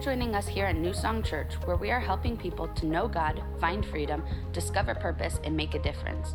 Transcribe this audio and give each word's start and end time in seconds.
joining 0.00 0.34
us 0.34 0.48
here 0.48 0.64
at 0.64 0.76
New 0.76 0.94
Song 0.94 1.22
Church, 1.22 1.52
where 1.66 1.76
we 1.76 1.90
are 1.90 2.00
helping 2.00 2.34
people 2.34 2.68
to 2.68 2.86
know 2.86 3.06
God, 3.06 3.42
find 3.60 3.84
freedom, 3.84 4.24
discover 4.50 4.94
purpose, 4.94 5.38
and 5.44 5.54
make 5.54 5.74
a 5.74 5.78
difference. 5.78 6.34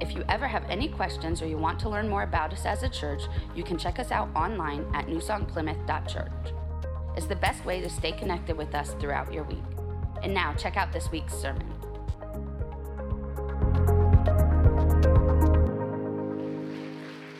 If 0.00 0.12
you 0.12 0.24
ever 0.28 0.48
have 0.48 0.64
any 0.68 0.88
questions 0.88 1.40
or 1.40 1.46
you 1.46 1.56
want 1.56 1.78
to 1.80 1.88
learn 1.88 2.08
more 2.08 2.24
about 2.24 2.52
us 2.52 2.66
as 2.66 2.82
a 2.82 2.88
church, 2.88 3.22
you 3.54 3.62
can 3.62 3.78
check 3.78 4.00
us 4.00 4.10
out 4.10 4.28
online 4.34 4.84
at 4.92 5.06
newsongplymouth.church. 5.06 6.52
It's 7.16 7.26
the 7.26 7.36
best 7.36 7.64
way 7.64 7.80
to 7.80 7.88
stay 7.88 8.10
connected 8.10 8.56
with 8.56 8.74
us 8.74 8.94
throughout 8.98 9.32
your 9.32 9.44
week. 9.44 9.62
And 10.24 10.34
now, 10.34 10.52
check 10.54 10.76
out 10.76 10.92
this 10.92 11.12
week's 11.12 11.34
sermon. 11.34 11.72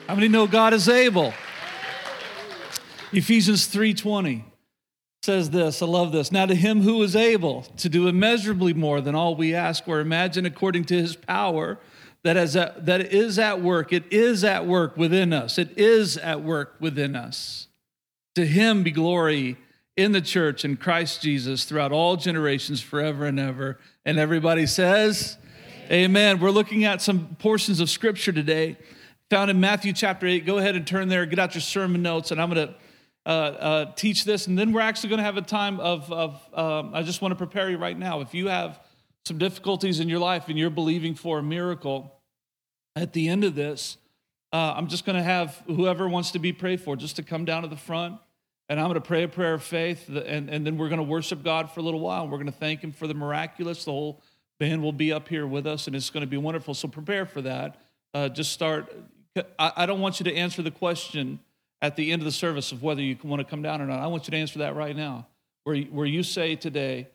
How 0.06 0.14
many 0.14 0.28
know 0.28 0.46
God 0.46 0.74
is 0.74 0.88
able? 0.88 1.34
Ephesians 3.12 3.66
3:20 3.66 4.49
says 5.30 5.50
this, 5.50 5.80
I 5.80 5.86
love 5.86 6.10
this. 6.10 6.32
Now 6.32 6.46
to 6.46 6.56
him 6.56 6.82
who 6.82 7.00
is 7.04 7.14
able 7.14 7.62
to 7.76 7.88
do 7.88 8.08
immeasurably 8.08 8.74
more 8.74 9.00
than 9.00 9.14
all 9.14 9.36
we 9.36 9.54
ask 9.54 9.86
or 9.86 10.00
imagine 10.00 10.44
according 10.44 10.86
to 10.86 11.00
his 11.00 11.14
power 11.14 11.78
that 12.24 12.36
is 12.36 12.56
at, 12.56 12.84
that 12.86 13.00
is 13.00 13.38
at 13.38 13.62
work. 13.62 13.92
It 13.92 14.12
is 14.12 14.42
at 14.42 14.66
work 14.66 14.96
within 14.96 15.32
us. 15.32 15.56
It 15.56 15.78
is 15.78 16.16
at 16.16 16.42
work 16.42 16.74
within 16.80 17.14
us. 17.14 17.68
To 18.34 18.44
him 18.44 18.82
be 18.82 18.90
glory 18.90 19.56
in 19.96 20.10
the 20.10 20.20
church 20.20 20.64
in 20.64 20.76
Christ 20.76 21.22
Jesus 21.22 21.64
throughout 21.64 21.92
all 21.92 22.16
generations 22.16 22.80
forever 22.80 23.24
and 23.24 23.38
ever. 23.38 23.78
And 24.04 24.18
everybody 24.18 24.66
says, 24.66 25.38
Amen. 25.84 26.10
Amen. 26.10 26.40
We're 26.40 26.50
looking 26.50 26.84
at 26.84 27.00
some 27.00 27.36
portions 27.38 27.78
of 27.78 27.88
scripture 27.88 28.32
today 28.32 28.78
found 29.30 29.48
in 29.48 29.60
Matthew 29.60 29.92
chapter 29.92 30.26
8. 30.26 30.44
Go 30.44 30.58
ahead 30.58 30.74
and 30.74 30.84
turn 30.84 31.08
there, 31.08 31.24
get 31.24 31.38
out 31.38 31.54
your 31.54 31.62
sermon 31.62 32.02
notes, 32.02 32.32
and 32.32 32.42
I'm 32.42 32.50
going 32.52 32.66
to 32.66 32.74
uh, 33.30 33.32
uh, 33.32 33.92
teach 33.94 34.24
this. 34.24 34.48
And 34.48 34.58
then 34.58 34.72
we're 34.72 34.80
actually 34.80 35.10
going 35.10 35.18
to 35.18 35.24
have 35.24 35.36
a 35.36 35.42
time 35.42 35.78
of, 35.78 36.10
of 36.10 36.42
um, 36.52 36.92
I 36.92 37.02
just 37.04 37.22
want 37.22 37.30
to 37.30 37.36
prepare 37.36 37.70
you 37.70 37.78
right 37.78 37.96
now. 37.96 38.22
If 38.22 38.34
you 38.34 38.48
have 38.48 38.80
some 39.24 39.38
difficulties 39.38 40.00
in 40.00 40.08
your 40.08 40.18
life 40.18 40.48
and 40.48 40.58
you're 40.58 40.68
believing 40.68 41.14
for 41.14 41.38
a 41.38 41.42
miracle, 41.42 42.12
at 42.96 43.12
the 43.12 43.28
end 43.28 43.44
of 43.44 43.54
this, 43.54 43.98
uh, 44.52 44.74
I'm 44.76 44.88
just 44.88 45.04
going 45.04 45.14
to 45.14 45.22
have 45.22 45.62
whoever 45.68 46.08
wants 46.08 46.32
to 46.32 46.40
be 46.40 46.52
prayed 46.52 46.80
for 46.80 46.96
just 46.96 47.14
to 47.16 47.22
come 47.22 47.44
down 47.44 47.62
to 47.62 47.68
the 47.68 47.76
front. 47.76 48.18
And 48.68 48.80
I'm 48.80 48.86
going 48.86 48.94
to 48.94 49.00
pray 49.00 49.22
a 49.22 49.28
prayer 49.28 49.54
of 49.54 49.62
faith, 49.62 50.08
and, 50.08 50.48
and 50.50 50.66
then 50.66 50.76
we're 50.76 50.88
going 50.88 50.98
to 50.98 51.04
worship 51.04 51.44
God 51.44 51.70
for 51.70 51.78
a 51.78 51.82
little 51.84 52.00
while. 52.00 52.24
We're 52.26 52.38
going 52.38 52.46
to 52.46 52.52
thank 52.52 52.82
Him 52.82 52.90
for 52.90 53.06
the 53.06 53.14
miraculous. 53.14 53.84
The 53.84 53.92
whole 53.92 54.22
band 54.58 54.82
will 54.82 54.92
be 54.92 55.12
up 55.12 55.28
here 55.28 55.46
with 55.46 55.68
us, 55.68 55.86
and 55.86 55.94
it's 55.94 56.10
going 56.10 56.22
to 56.22 56.30
be 56.30 56.36
wonderful. 56.36 56.74
So 56.74 56.88
prepare 56.88 57.26
for 57.26 57.42
that. 57.42 57.80
Uh, 58.12 58.28
just 58.28 58.52
start. 58.52 58.92
I, 59.58 59.72
I 59.76 59.86
don't 59.86 60.00
want 60.00 60.18
you 60.18 60.24
to 60.24 60.34
answer 60.34 60.62
the 60.62 60.70
question 60.70 61.40
at 61.82 61.96
the 61.96 62.12
end 62.12 62.20
of 62.20 62.26
the 62.26 62.32
service 62.32 62.72
of 62.72 62.82
whether 62.82 63.00
you 63.00 63.16
want 63.22 63.40
to 63.40 63.44
come 63.44 63.62
down 63.62 63.80
or 63.80 63.86
not. 63.86 64.00
I 64.00 64.06
want 64.06 64.26
you 64.26 64.32
to 64.32 64.36
answer 64.36 64.58
that 64.60 64.76
right 64.76 64.94
now, 64.94 65.26
where, 65.64 65.76
where 65.76 66.06
you 66.06 66.22
say 66.22 66.56
today 66.56 67.08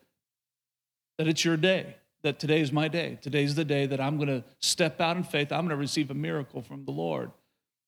that 1.18 1.28
it's 1.28 1.46
your 1.46 1.58
day, 1.58 1.96
that 2.24 2.40
today 2.40 2.62
is 2.62 2.72
my 2.72 2.88
day. 2.88 3.20
Today's 3.22 3.56
the 3.56 3.66
day 3.66 3.86
that 3.86 4.02
I'm 4.02 4.18
going 4.18 4.28
to 4.28 4.44
step 4.60 5.00
out 5.00 5.18
in 5.18 5.24
faith. 5.24 5.52
I'm 5.52 5.62
going 5.62 5.70
to 5.70 5.76
receive 5.76 6.10
a 6.10 6.16
miracle 6.16 6.62
from 6.62 6.86
the 6.86 6.92
Lord. 6.92 7.32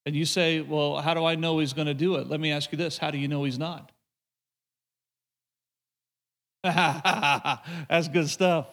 And 0.06 0.16
you 0.16 0.26
say, 0.26 0.62
well, 0.62 0.98
how 0.98 1.14
do 1.14 1.26
I 1.26 1.36
know 1.36 1.60
he's 1.60 1.74
going 1.74 1.88
to 1.88 1.94
do 1.94 2.16
it? 2.16 2.30
Let 2.30 2.40
me 2.40 2.52
ask 2.52 2.72
you 2.72 2.78
this 2.78 2.98
how 2.98 3.12
do 3.12 3.18
you 3.18 3.28
know 3.28 3.44
he's 3.44 3.60
not? 3.60 3.92
That's 6.64 8.08
good 8.08 8.30
stuff. 8.30 8.68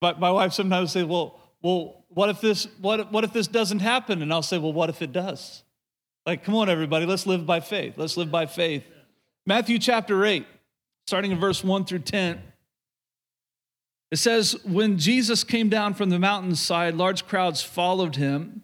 But 0.00 0.20
my 0.20 0.30
wife 0.30 0.52
sometimes 0.52 0.92
say, 0.92 1.02
well, 1.02 1.40
well, 1.62 2.04
what 2.08 2.28
if 2.28 2.40
this, 2.40 2.68
what, 2.80 3.10
what 3.10 3.24
if 3.24 3.32
this 3.32 3.46
doesn't 3.46 3.80
happen? 3.80 4.22
And 4.22 4.32
I'll 4.32 4.42
say, 4.42 4.58
well, 4.58 4.72
what 4.72 4.90
if 4.90 5.02
it 5.02 5.12
does? 5.12 5.62
Like, 6.26 6.42
come 6.42 6.56
on, 6.56 6.68
everybody, 6.68 7.06
let's 7.06 7.24
live 7.24 7.46
by 7.46 7.60
faith. 7.60 7.94
Let's 7.96 8.16
live 8.16 8.32
by 8.32 8.46
faith. 8.46 8.84
Matthew 9.46 9.78
chapter 9.78 10.24
8, 10.24 10.44
starting 11.06 11.30
in 11.30 11.38
verse 11.38 11.62
1 11.62 11.84
through 11.84 12.00
10. 12.00 12.42
It 14.10 14.16
says, 14.16 14.56
When 14.64 14.98
Jesus 14.98 15.44
came 15.44 15.68
down 15.68 15.94
from 15.94 16.10
the 16.10 16.18
mountainside, 16.18 16.94
large 16.94 17.26
crowds 17.28 17.62
followed 17.62 18.16
him. 18.16 18.62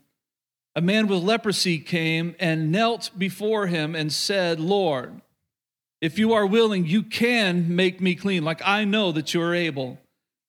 A 0.75 0.81
man 0.81 1.07
with 1.07 1.23
leprosy 1.23 1.79
came 1.79 2.35
and 2.41 2.73
knelt 2.73 3.11
before 3.17 3.69
him 3.69 3.95
and 3.95 4.13
said, 4.13 4.59
Lord, 4.59 5.21
if 6.01 6.19
you 6.19 6.33
are 6.33 6.47
willing, 6.47 6.87
you 6.87 7.05
can 7.05 7.77
make 7.77 8.01
me 8.01 8.17
clean. 8.17 8.43
Like 8.43 8.61
I 8.65 8.85
know 8.85 9.13
that 9.13 9.35
you 9.35 9.43
are 9.43 9.55
able. 9.55 9.99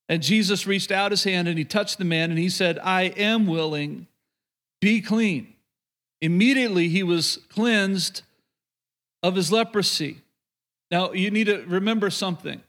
And 0.09 0.23
Jesus 0.23 0.65
reached 0.65 0.91
out 0.91 1.11
his 1.11 1.25
hand 1.25 1.47
and 1.47 1.57
he 1.57 1.65
touched 1.65 1.97
the 1.99 2.05
man 2.05 2.31
and 2.31 2.39
he 2.39 2.49
said, 2.49 2.79
I 2.79 3.03
am 3.03 3.45
willing, 3.45 4.07
be 4.81 5.01
clean. 5.01 5.52
Immediately 6.23 6.87
he 6.87 7.03
was 7.03 7.39
cleansed 7.49 8.21
of 9.21 9.35
his 9.35 9.51
leprosy. 9.51 10.21
Now, 10.89 11.11
you 11.11 11.29
need 11.29 11.47
to 11.47 11.65
remember 11.67 12.09
something. 12.09 12.61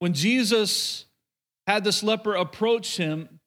When 0.00 0.12
Jesus 0.12 1.04
had 1.68 1.84
this 1.84 2.02
leper 2.02 2.34
approach 2.34 2.96
him, 2.96 3.38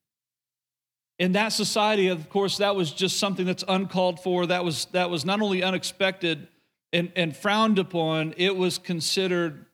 in 1.20 1.34
that 1.34 1.50
society, 1.50 2.08
of 2.08 2.30
course, 2.30 2.60
that 2.60 2.78
was 2.78 2.94
just 2.94 3.20
something 3.20 3.46
that's 3.46 3.66
uncalled 3.68 4.22
for. 4.22 4.46
That 4.46 4.64
was, 4.64 4.86
that 4.94 5.10
was 5.10 5.26
not 5.26 5.42
only 5.42 5.62
unexpected 5.62 6.48
and, 6.94 7.12
and 7.18 7.36
frowned 7.36 7.80
upon, 7.80 8.36
it 8.38 8.56
was 8.56 8.78
considered 8.78 9.66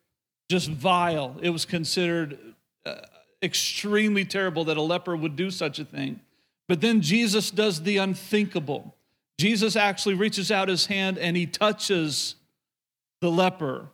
just 0.50 0.68
vile. 0.68 1.38
It 1.44 1.52
was 1.52 1.66
considered 1.66 2.40
uh, 2.88 2.96
extremely 3.44 4.26
terrible 4.26 4.66
that 4.66 4.78
a 4.78 4.82
leper 4.82 5.16
would 5.16 5.36
do 5.36 5.52
such 5.52 5.78
a 5.78 5.86
thing. 5.86 6.22
But 6.68 6.82
then 6.82 7.02
Jesus 7.02 7.52
does 7.52 7.84
the 7.84 7.98
unthinkable. 7.98 8.95
Jesus 9.38 9.76
actually 9.76 10.16
reaches 10.16 10.52
out 10.52 10.70
his 10.70 10.86
hand 10.86 11.18
and 11.18 11.36
he 11.36 11.46
touches 11.46 12.36
the 13.22 13.30
leper. 13.30 13.90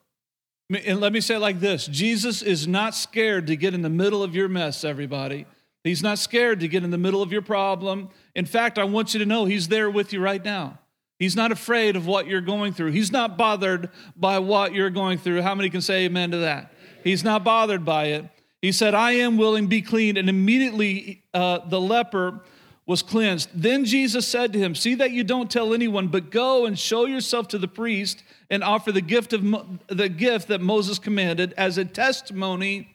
And 0.85 1.01
let 1.01 1.11
me 1.11 1.19
say 1.19 1.35
it 1.35 1.39
like 1.39 1.59
this 1.59 1.87
Jesus 1.87 2.41
is 2.41 2.67
not 2.67 2.95
scared 2.95 3.47
to 3.47 3.55
get 3.55 3.73
in 3.73 3.81
the 3.81 3.89
middle 3.89 4.23
of 4.23 4.35
your 4.35 4.47
mess, 4.47 4.83
everybody. 4.83 5.45
He's 5.83 6.03
not 6.03 6.19
scared 6.19 6.59
to 6.59 6.67
get 6.67 6.83
in 6.83 6.91
the 6.91 6.97
middle 6.97 7.21
of 7.21 7.31
your 7.31 7.41
problem. 7.41 8.09
In 8.35 8.45
fact, 8.45 8.77
I 8.77 8.83
want 8.83 9.13
you 9.13 9.19
to 9.19 9.25
know 9.25 9.45
he's 9.45 9.67
there 9.67 9.89
with 9.89 10.13
you 10.13 10.21
right 10.21 10.43
now. 10.43 10.77
He's 11.17 11.35
not 11.35 11.51
afraid 11.51 11.95
of 11.95 12.07
what 12.07 12.27
you're 12.27 12.41
going 12.41 12.73
through. 12.73 12.91
He's 12.91 13.11
not 13.11 13.37
bothered 13.37 13.89
by 14.15 14.39
what 14.39 14.73
you're 14.73 14.89
going 14.89 15.17
through. 15.17 15.41
How 15.41 15.55
many 15.55 15.69
can 15.69 15.81
say 15.81 16.05
amen 16.05 16.31
to 16.31 16.37
that? 16.37 16.71
He's 17.03 17.23
not 17.23 17.43
bothered 17.43 17.83
by 17.83 18.05
it. 18.05 18.25
He 18.61 18.71
said, 18.71 18.93
I 18.93 19.13
am 19.13 19.37
willing, 19.37 19.67
be 19.67 19.81
clean. 19.81 20.17
And 20.17 20.29
immediately 20.29 21.23
uh, 21.33 21.59
the 21.67 21.81
leper 21.81 22.41
was 22.85 23.01
cleansed. 23.01 23.49
Then 23.53 23.85
Jesus 23.85 24.27
said 24.27 24.53
to 24.53 24.59
him, 24.59 24.75
See 24.75 24.95
that 24.95 25.11
you 25.11 25.23
don't 25.23 25.49
tell 25.49 25.73
anyone, 25.73 26.07
but 26.07 26.31
go 26.31 26.65
and 26.65 26.77
show 26.77 27.05
yourself 27.05 27.47
to 27.49 27.57
the 27.57 27.67
priest 27.67 28.23
and 28.49 28.63
offer 28.63 28.91
the 28.91 29.01
gift 29.01 29.33
of 29.33 29.43
the 29.87 30.09
gift 30.09 30.47
that 30.49 30.61
Moses 30.61 30.99
commanded 30.99 31.53
as 31.57 31.77
a 31.77 31.85
testimony 31.85 32.89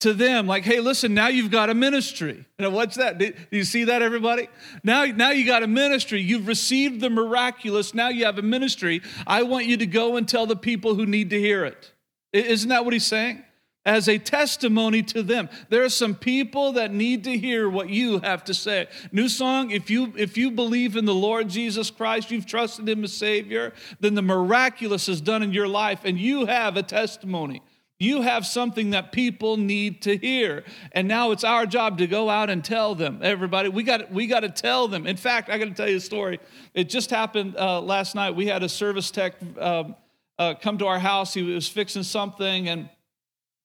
to 0.00 0.12
them. 0.12 0.46
Like, 0.46 0.64
hey, 0.64 0.80
listen, 0.80 1.14
now 1.14 1.28
you've 1.28 1.50
got 1.50 1.70
a 1.70 1.74
ministry. 1.74 2.44
Know, 2.58 2.70
what's 2.70 2.96
that? 2.96 3.18
Do 3.18 3.32
you 3.50 3.64
see 3.64 3.84
that, 3.84 4.02
everybody? 4.02 4.48
Now, 4.82 5.04
now 5.04 5.30
you 5.30 5.46
got 5.46 5.62
a 5.62 5.66
ministry. 5.66 6.20
You've 6.20 6.46
received 6.46 7.00
the 7.00 7.10
miraculous. 7.10 7.94
Now 7.94 8.08
you 8.08 8.24
have 8.24 8.38
a 8.38 8.42
ministry. 8.42 9.02
I 9.26 9.42
want 9.42 9.66
you 9.66 9.76
to 9.78 9.86
go 9.86 10.16
and 10.16 10.28
tell 10.28 10.46
the 10.46 10.56
people 10.56 10.94
who 10.94 11.06
need 11.06 11.30
to 11.30 11.40
hear 11.40 11.64
it. 11.64 11.92
Isn't 12.32 12.68
that 12.68 12.84
what 12.84 12.92
he's 12.92 13.06
saying? 13.06 13.42
As 13.86 14.08
a 14.08 14.18
testimony 14.18 15.02
to 15.04 15.22
them. 15.22 15.48
There 15.70 15.84
are 15.84 15.88
some 15.88 16.16
people 16.16 16.72
that 16.72 16.92
need 16.92 17.24
to 17.24 17.38
hear 17.38 17.70
what 17.70 17.88
you 17.88 18.18
have 18.18 18.44
to 18.44 18.54
say. 18.54 18.88
New 19.12 19.28
song, 19.28 19.70
if 19.70 19.88
you 19.88 20.12
if 20.16 20.36
you 20.36 20.50
believe 20.50 20.96
in 20.96 21.04
the 21.04 21.14
Lord 21.14 21.48
Jesus 21.48 21.90
Christ, 21.90 22.30
you've 22.30 22.46
trusted 22.46 22.88
him 22.88 23.04
as 23.04 23.14
savior, 23.14 23.72
then 24.00 24.14
the 24.14 24.22
miraculous 24.22 25.08
is 25.08 25.20
done 25.20 25.42
in 25.42 25.52
your 25.52 25.68
life 25.68 26.00
and 26.04 26.18
you 26.18 26.46
have 26.46 26.76
a 26.76 26.82
testimony. 26.82 27.62
You 27.98 28.20
have 28.20 28.44
something 28.44 28.90
that 28.90 29.10
people 29.10 29.56
need 29.56 30.02
to 30.02 30.18
hear. 30.18 30.64
And 30.92 31.08
now 31.08 31.30
it's 31.30 31.44
our 31.44 31.64
job 31.64 31.96
to 31.98 32.06
go 32.06 32.28
out 32.28 32.50
and 32.50 32.62
tell 32.62 32.94
them. 32.94 33.20
Everybody, 33.22 33.70
we 33.70 33.84
got 33.84 34.10
we 34.10 34.26
got 34.26 34.40
to 34.40 34.50
tell 34.50 34.88
them. 34.88 35.06
In 35.06 35.16
fact, 35.16 35.48
I 35.48 35.56
got 35.58 35.66
to 35.66 35.74
tell 35.74 35.88
you 35.88 35.96
a 35.96 36.00
story. 36.00 36.40
It 36.74 36.90
just 36.90 37.08
happened 37.08 37.56
uh, 37.56 37.80
last 37.80 38.14
night. 38.14 38.32
We 38.32 38.46
had 38.48 38.64
a 38.64 38.68
service 38.68 39.10
tech 39.10 39.34
um, 39.58 39.94
uh, 40.38 40.54
come 40.60 40.76
to 40.78 40.86
our 40.86 40.98
house. 40.98 41.32
He 41.32 41.42
was 41.42 41.68
fixing 41.68 42.02
something 42.02 42.68
and 42.68 42.90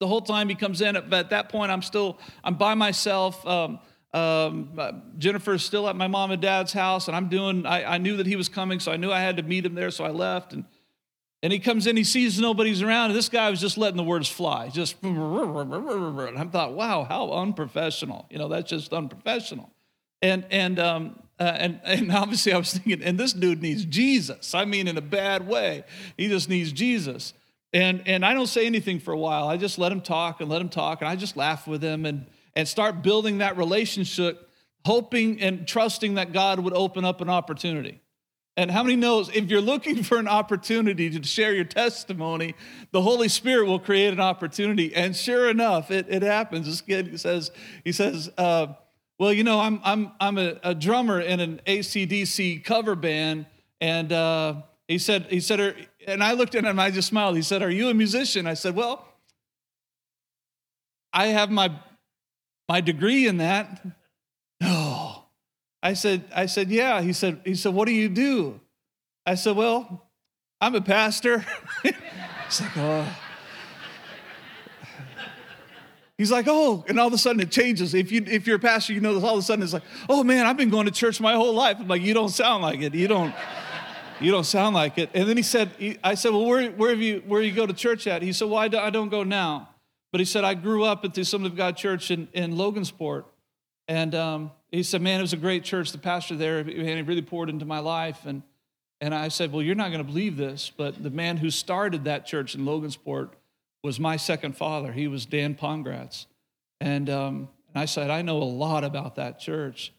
the 0.01 0.07
whole 0.07 0.19
time 0.19 0.49
he 0.49 0.55
comes 0.55 0.81
in. 0.81 0.95
But 0.95 1.13
at 1.13 1.29
that 1.29 1.47
point, 1.47 1.71
I'm 1.71 1.81
still 1.81 2.19
I'm 2.43 2.55
by 2.55 2.73
myself. 2.73 3.45
Um, 3.47 3.79
um, 4.13 5.03
Jennifer's 5.17 5.63
still 5.63 5.87
at 5.87 5.95
my 5.95 6.07
mom 6.07 6.31
and 6.31 6.41
dad's 6.41 6.73
house, 6.73 7.07
and 7.07 7.15
I'm 7.15 7.29
doing. 7.29 7.65
I, 7.65 7.93
I, 7.93 7.97
knew 7.97 8.17
that 8.17 8.27
he 8.27 8.35
was 8.35 8.49
coming, 8.49 8.81
so 8.81 8.91
I 8.91 8.97
knew 8.97 9.09
I 9.09 9.21
had 9.21 9.37
to 9.37 9.43
meet 9.43 9.65
him 9.65 9.73
there. 9.73 9.89
So 9.89 10.03
I 10.03 10.09
left, 10.09 10.51
and 10.51 10.65
and 11.41 11.53
he 11.53 11.59
comes 11.59 11.87
in. 11.87 11.95
He 11.95 12.03
sees 12.03 12.37
nobody's 12.39 12.81
around, 12.81 13.11
and 13.11 13.17
this 13.17 13.29
guy 13.29 13.49
was 13.49 13.61
just 13.61 13.77
letting 13.77 13.95
the 13.95 14.03
words 14.03 14.27
fly. 14.27 14.67
Just 14.67 15.01
and 15.01 15.17
I 16.37 16.43
thought, 16.45 16.73
wow, 16.73 17.05
how 17.05 17.31
unprofessional. 17.31 18.25
You 18.29 18.39
know, 18.39 18.49
that's 18.49 18.69
just 18.69 18.91
unprofessional. 18.91 19.71
And 20.21 20.45
and 20.51 20.77
um, 20.77 21.19
uh, 21.39 21.43
and 21.43 21.79
and 21.85 22.11
obviously 22.15 22.51
I 22.51 22.57
was 22.57 22.73
thinking, 22.73 23.01
and 23.01 23.17
this 23.17 23.31
dude 23.31 23.61
needs 23.61 23.85
Jesus. 23.85 24.53
I 24.53 24.65
mean, 24.65 24.89
in 24.89 24.97
a 24.97 25.01
bad 25.01 25.47
way. 25.47 25.85
He 26.17 26.27
just 26.27 26.49
needs 26.49 26.73
Jesus. 26.73 27.33
And, 27.73 28.03
and 28.05 28.25
I 28.25 28.33
don't 28.33 28.47
say 28.47 28.65
anything 28.65 28.99
for 28.99 29.13
a 29.13 29.17
while. 29.17 29.47
I 29.47 29.57
just 29.57 29.77
let 29.77 29.91
him 29.91 30.01
talk 30.01 30.41
and 30.41 30.49
let 30.49 30.61
him 30.61 30.69
talk, 30.69 31.01
and 31.01 31.09
I 31.09 31.15
just 31.15 31.37
laugh 31.37 31.67
with 31.67 31.81
him 31.81 32.05
and, 32.05 32.25
and 32.55 32.67
start 32.67 33.01
building 33.01 33.37
that 33.37 33.57
relationship, 33.57 34.49
hoping 34.85 35.41
and 35.41 35.67
trusting 35.67 36.15
that 36.15 36.33
God 36.33 36.59
would 36.59 36.73
open 36.73 37.05
up 37.05 37.21
an 37.21 37.29
opportunity. 37.29 38.01
And 38.57 38.69
how 38.69 38.83
many 38.83 38.97
knows 38.97 39.29
if 39.29 39.49
you're 39.49 39.61
looking 39.61 40.03
for 40.03 40.17
an 40.17 40.27
opportunity 40.27 41.09
to 41.09 41.23
share 41.25 41.53
your 41.53 41.65
testimony, 41.65 42.55
the 42.91 43.01
Holy 43.01 43.29
Spirit 43.29 43.67
will 43.67 43.79
create 43.79 44.11
an 44.11 44.19
opportunity. 44.19 44.93
And 44.93 45.15
sure 45.15 45.49
enough, 45.49 45.89
it, 45.89 46.07
it 46.09 46.21
happens. 46.21 46.65
This 46.65 46.81
kid 46.81 47.17
says, 47.19 47.51
he 47.85 47.93
says, 47.93 48.29
uh, 48.37 48.67
well, 49.17 49.31
you 49.31 49.43
know, 49.43 49.59
I'm, 49.59 49.79
I'm, 49.83 50.11
I'm 50.19 50.37
a, 50.37 50.59
a, 50.63 50.75
drummer 50.75 51.21
in 51.21 51.39
an 51.39 51.61
ACDC 51.65 52.63
cover 52.65 52.95
band. 52.95 53.45
And 53.79 54.11
uh, 54.11 54.55
he 54.87 54.97
said, 54.97 55.27
he 55.29 55.39
said, 55.39 55.87
and 56.07 56.23
I 56.23 56.33
looked 56.33 56.55
at 56.55 56.63
him, 56.63 56.79
I 56.79 56.91
just 56.91 57.09
smiled. 57.09 57.35
He 57.35 57.41
said, 57.41 57.61
are 57.61 57.69
you 57.69 57.89
a 57.89 57.93
musician? 57.93 58.47
I 58.47 58.53
said, 58.53 58.75
well, 58.75 59.07
I 61.13 61.27
have 61.27 61.51
my, 61.51 61.71
my 62.67 62.81
degree 62.81 63.27
in 63.27 63.37
that. 63.37 63.85
No. 64.59 65.25
I 65.83 65.93
said, 65.93 66.23
I 66.35 66.45
said, 66.45 66.69
yeah. 66.69 67.01
He 67.01 67.13
said, 67.13 67.41
he 67.43 67.55
said, 67.55 67.73
what 67.73 67.87
do 67.87 67.93
you 67.93 68.09
do? 68.09 68.59
I 69.25 69.35
said, 69.35 69.55
well, 69.55 70.09
I'm 70.59 70.75
a 70.75 70.81
pastor. 70.81 71.45
He's 71.83 72.61
like, 72.61 72.77
oh. 72.77 73.17
He's 76.21 76.31
like, 76.31 76.45
oh, 76.47 76.85
and 76.87 76.99
all 76.99 77.07
of 77.07 77.13
a 77.13 77.17
sudden 77.17 77.41
it 77.41 77.49
changes. 77.49 77.95
If 77.95 78.11
you 78.11 78.23
if 78.27 78.45
you're 78.45 78.57
a 78.57 78.59
pastor, 78.59 78.93
you 78.93 79.01
know 79.01 79.15
this. 79.15 79.23
All 79.23 79.33
of 79.33 79.39
a 79.39 79.41
sudden 79.41 79.63
it's 79.63 79.73
like, 79.73 79.81
oh 80.07 80.23
man, 80.23 80.45
I've 80.45 80.55
been 80.55 80.69
going 80.69 80.85
to 80.85 80.91
church 80.91 81.19
my 81.19 81.33
whole 81.33 81.55
life. 81.55 81.77
I'm 81.79 81.87
like, 81.87 82.03
you 82.03 82.13
don't 82.13 82.29
sound 82.29 82.61
like 82.61 82.79
it. 82.81 82.93
You 82.93 83.07
don't, 83.07 83.33
you 84.21 84.31
don't 84.31 84.45
sound 84.45 84.75
like 84.75 84.97
it. 84.97 85.09
And 85.13 85.27
then 85.27 85.37
he 85.37 85.43
said, 85.43 85.71
he, 85.77 85.97
I 86.03 86.15
said, 86.15 86.31
well, 86.31 86.45
where 86.45 86.69
where 86.71 86.89
have 86.91 87.01
you 87.01 87.23
where 87.25 87.41
you 87.41 87.51
go 87.51 87.65
to 87.65 87.73
church 87.73 88.07
at? 88.07 88.21
He 88.21 88.33
said, 88.33 88.49
well, 88.49 88.59
I, 88.59 88.67
do, 88.67 88.77
I 88.77 88.89
don't 88.89 89.09
go 89.09 89.23
now, 89.23 89.69
but 90.11 90.19
he 90.19 90.25
said 90.25 90.43
I 90.43 90.53
grew 90.53 90.83
up 90.83 91.05
at 91.05 91.13
the 91.13 91.21
Assembly 91.21 91.49
of 91.49 91.55
God 91.55 91.77
Church 91.77 92.11
in 92.11 92.27
in 92.33 92.55
Logansport, 92.55 93.25
and 93.87 94.15
um, 94.15 94.51
he 94.71 94.83
said, 94.83 95.01
Man, 95.01 95.19
it 95.19 95.23
was 95.23 95.33
a 95.33 95.37
great 95.37 95.63
church. 95.63 95.91
The 95.91 95.97
pastor 95.97 96.35
there, 96.35 96.59
and 96.59 96.69
he 96.69 97.01
really 97.01 97.21
poured 97.21 97.49
into 97.49 97.65
my 97.65 97.79
life. 97.79 98.25
And, 98.25 98.41
and 99.01 99.13
I 99.13 99.27
said, 99.27 99.51
Well, 99.51 99.61
you're 99.61 99.75
not 99.75 99.91
going 99.91 100.03
to 100.03 100.09
believe 100.09 100.37
this, 100.37 100.71
but 100.75 101.01
the 101.01 101.09
man 101.09 101.37
who 101.37 101.49
started 101.49 102.05
that 102.05 102.25
church 102.25 102.55
in 102.55 102.61
Logansport 102.61 103.29
was 103.83 103.99
my 103.99 104.15
second 104.15 104.55
father. 104.55 104.91
He 104.93 105.07
was 105.07 105.25
Dan 105.25 105.55
Pongratz. 105.55 106.25
And, 106.79 107.09
um, 107.09 107.49
and 107.73 107.81
I 107.81 107.85
said, 107.85 108.09
I 108.09 108.21
know 108.21 108.37
a 108.37 108.43
lot 108.43 108.83
about 108.83 109.15
that 109.15 109.39
church. 109.39 109.91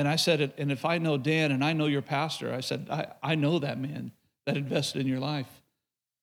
And 0.00 0.08
I 0.08 0.16
said, 0.16 0.54
And 0.56 0.72
if 0.72 0.86
I 0.86 0.96
know 0.96 1.18
Dan 1.18 1.52
and 1.52 1.62
I 1.62 1.74
know 1.74 1.84
your 1.84 2.00
pastor, 2.00 2.54
I 2.54 2.60
said, 2.60 2.86
I, 2.90 3.08
I 3.22 3.34
know 3.34 3.58
that 3.58 3.78
man 3.78 4.12
that 4.46 4.56
invested 4.56 5.02
in 5.02 5.06
your 5.06 5.18
life. 5.18 5.60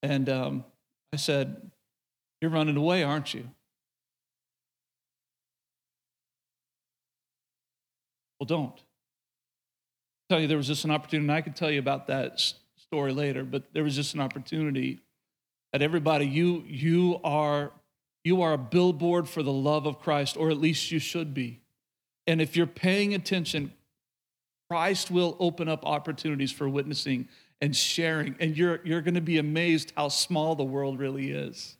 And 0.02 0.28
um, 0.30 0.66
I 1.14 1.18
said, 1.18 1.70
You're 2.42 2.50
running 2.50 2.76
away, 2.76 3.04
aren't 3.04 3.36
you? 3.36 3.48
Well, 8.40 8.48
don't. 8.48 8.74
I'll 8.74 10.28
tell 10.28 10.40
you, 10.40 10.48
there 10.48 10.58
was 10.58 10.66
just 10.66 10.84
an 10.84 10.90
opportunity, 10.90 11.26
and 11.26 11.32
I 11.32 11.42
could 11.42 11.56
tell 11.56 11.70
you 11.70 11.78
about 11.78 12.08
that 12.08 12.42
story 12.78 13.14
later, 13.14 13.44
but 13.44 13.66
there 13.74 13.84
was 13.84 13.96
just 13.96 14.16
an 14.16 14.22
opportunity 14.22 15.02
that 15.72 15.84
everybody, 15.84 16.26
you, 16.26 16.64
you 16.66 17.20
are 17.24 17.72
you 18.24 18.42
are 18.42 18.54
a 18.54 18.58
billboard 18.58 19.30
for 19.30 19.44
the 19.44 19.54
love 19.54 19.86
of 19.86 20.00
Christ, 20.00 20.36
or 20.36 20.50
at 20.50 20.58
least 20.58 20.92
you 20.92 20.98
should 20.98 21.36
be. 21.36 21.62
And 22.28 22.42
if 22.42 22.56
you're 22.56 22.68
paying 22.68 23.14
attention, 23.14 23.72
Christ 24.70 25.10
will 25.10 25.38
open 25.40 25.70
up 25.70 25.86
opportunities 25.86 26.52
for 26.52 26.68
witnessing 26.68 27.30
and 27.62 27.76
sharing. 27.76 28.36
And 28.40 28.56
you're, 28.56 28.82
you're 28.84 29.02
going 29.02 29.16
to 29.16 29.22
be 29.22 29.38
amazed 29.38 29.94
how 29.96 30.10
small 30.10 30.56
the 30.56 30.66
world 30.66 31.00
really 31.00 31.32
is. 31.32 31.78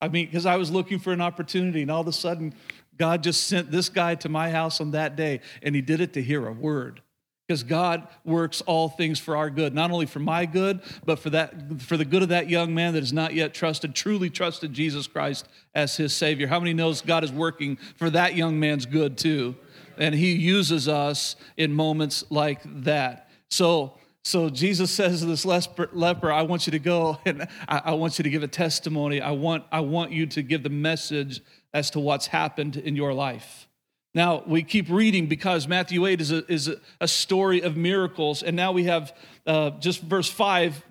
I 0.00 0.08
mean, 0.08 0.26
because 0.26 0.46
I 0.46 0.56
was 0.56 0.70
looking 0.70 0.98
for 0.98 1.12
an 1.12 1.20
opportunity, 1.20 1.82
and 1.82 1.90
all 1.90 2.02
of 2.02 2.06
a 2.06 2.12
sudden, 2.12 2.54
God 2.96 3.22
just 3.22 3.48
sent 3.48 3.70
this 3.70 3.88
guy 3.88 4.14
to 4.16 4.28
my 4.28 4.50
house 4.50 4.80
on 4.80 4.92
that 4.92 5.16
day, 5.16 5.40
and 5.62 5.74
he 5.74 5.80
did 5.80 6.00
it 6.00 6.12
to 6.12 6.22
hear 6.22 6.46
a 6.46 6.52
word. 6.52 7.00
Because 7.46 7.62
God 7.62 8.06
works 8.26 8.60
all 8.60 8.90
things 8.90 9.18
for 9.18 9.34
our 9.34 9.48
good, 9.48 9.74
not 9.74 9.90
only 9.90 10.04
for 10.04 10.18
my 10.18 10.44
good, 10.44 10.82
but 11.06 11.18
for 11.18 11.30
that 11.30 11.80
for 11.80 11.96
the 11.96 12.04
good 12.04 12.22
of 12.22 12.28
that 12.28 12.50
young 12.50 12.74
man 12.74 12.92
that 12.92 13.00
has 13.00 13.12
not 13.12 13.32
yet 13.32 13.54
trusted, 13.54 13.94
truly 13.94 14.28
trusted 14.28 14.74
Jesus 14.74 15.06
Christ 15.06 15.48
as 15.74 15.96
his 15.96 16.14
Savior. 16.14 16.46
How 16.46 16.60
many 16.60 16.74
knows 16.74 17.00
God 17.00 17.24
is 17.24 17.32
working 17.32 17.78
for 17.96 18.10
that 18.10 18.36
young 18.36 18.60
man's 18.60 18.84
good 18.84 19.16
too? 19.16 19.56
And 19.98 20.14
he 20.14 20.32
uses 20.32 20.88
us 20.88 21.36
in 21.56 21.72
moments 21.72 22.24
like 22.30 22.60
that. 22.82 23.28
So 23.50 23.98
so 24.28 24.50
Jesus 24.50 24.90
says 24.90 25.20
to 25.20 25.26
this 25.26 25.46
leper, 25.46 26.30
I 26.30 26.42
want 26.42 26.66
you 26.66 26.72
to 26.72 26.78
go 26.78 27.16
and 27.24 27.48
I 27.66 27.94
want 27.94 28.18
you 28.18 28.24
to 28.24 28.28
give 28.28 28.42
a 28.42 28.48
testimony. 28.48 29.22
I 29.22 29.30
want, 29.30 29.64
I 29.72 29.80
want 29.80 30.12
you 30.12 30.26
to 30.26 30.42
give 30.42 30.62
the 30.62 30.68
message 30.68 31.40
as 31.72 31.90
to 31.92 32.00
what's 32.00 32.26
happened 32.26 32.76
in 32.76 32.94
your 32.94 33.14
life. 33.14 33.68
Now, 34.14 34.42
we 34.46 34.62
keep 34.64 34.90
reading 34.90 35.28
because 35.28 35.66
Matthew 35.66 36.04
8 36.04 36.20
is 36.20 36.32
a, 36.32 36.52
is 36.52 36.70
a, 37.00 37.08
story 37.08 37.62
of 37.62 37.78
miracles. 37.78 38.42
And 38.42 38.54
now 38.54 38.72
we 38.72 38.84
have 38.84 39.16
uh, 39.46 39.70
just 39.78 40.02
verse 40.02 40.28
5 40.28 40.84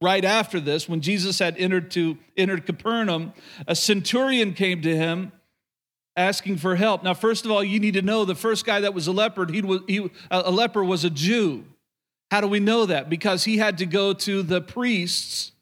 right 0.00 0.24
after 0.24 0.60
this 0.60 0.88
when 0.88 1.00
Jesus 1.00 1.40
had 1.40 1.56
entered, 1.56 1.90
to, 1.92 2.16
entered 2.36 2.64
Capernaum, 2.64 3.32
a 3.66 3.74
centurion 3.74 4.52
came 4.52 4.82
to 4.82 4.96
him 4.96 5.32
asking 6.16 6.58
for 6.58 6.76
help. 6.76 7.02
Now, 7.02 7.14
first 7.14 7.44
of 7.44 7.50
all, 7.50 7.62
you 7.64 7.80
need 7.80 7.94
to 7.94 8.02
know 8.02 8.24
the 8.24 8.34
first 8.34 8.64
guy 8.64 8.80
that 8.80 8.94
was 8.94 9.06
a 9.06 9.12
leper, 9.12 9.50
he 9.50 9.62
was, 9.62 9.80
he, 9.86 10.10
a 10.30 10.50
leper 10.50 10.84
was 10.84 11.04
a 11.04 11.10
Jew. 11.10 11.64
How 12.30 12.40
do 12.40 12.48
we 12.48 12.60
know 12.60 12.86
that? 12.86 13.10
Because 13.10 13.44
he 13.44 13.58
had 13.58 13.78
to 13.78 13.86
go 13.86 14.12
to 14.12 14.42
the 14.42 14.60
priests 14.60 15.52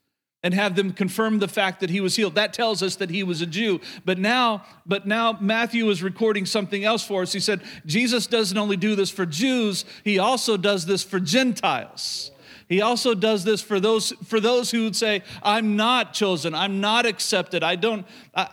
and 0.43 0.53
have 0.53 0.75
them 0.75 0.91
confirm 0.91 1.39
the 1.39 1.47
fact 1.47 1.79
that 1.79 1.89
he 1.89 2.01
was 2.01 2.15
healed. 2.15 2.35
That 2.35 2.53
tells 2.53 2.83
us 2.83 2.97
that 2.97 3.09
he 3.09 3.23
was 3.23 3.41
a 3.41 3.45
Jew. 3.45 3.79
But 4.03 4.19
now, 4.19 4.65
but 4.85 5.07
now 5.07 5.37
Matthew 5.39 5.89
is 5.89 6.03
recording 6.03 6.45
something 6.45 6.83
else 6.83 7.03
for 7.05 7.21
us. 7.21 7.31
He 7.31 7.39
said, 7.39 7.61
Jesus 7.85 8.27
doesn't 8.27 8.57
only 8.57 8.75
do 8.75 8.95
this 8.95 9.09
for 9.09 9.25
Jews, 9.25 9.85
he 10.03 10.19
also 10.19 10.57
does 10.57 10.85
this 10.85 11.03
for 11.03 11.19
Gentiles. 11.19 12.31
He 12.69 12.81
also 12.81 13.13
does 13.13 13.43
this 13.43 13.61
for 13.61 13.79
those 13.79 14.11
for 14.25 14.39
those 14.39 14.71
who 14.71 14.83
would 14.83 14.95
say, 14.95 15.23
"I'm 15.41 15.75
not 15.75 16.13
chosen. 16.13 16.55
I'm 16.55 16.81
not 16.81 17.05
accepted. 17.05 17.63
I 17.63 17.75
don't 17.75 18.05
I, 18.33 18.47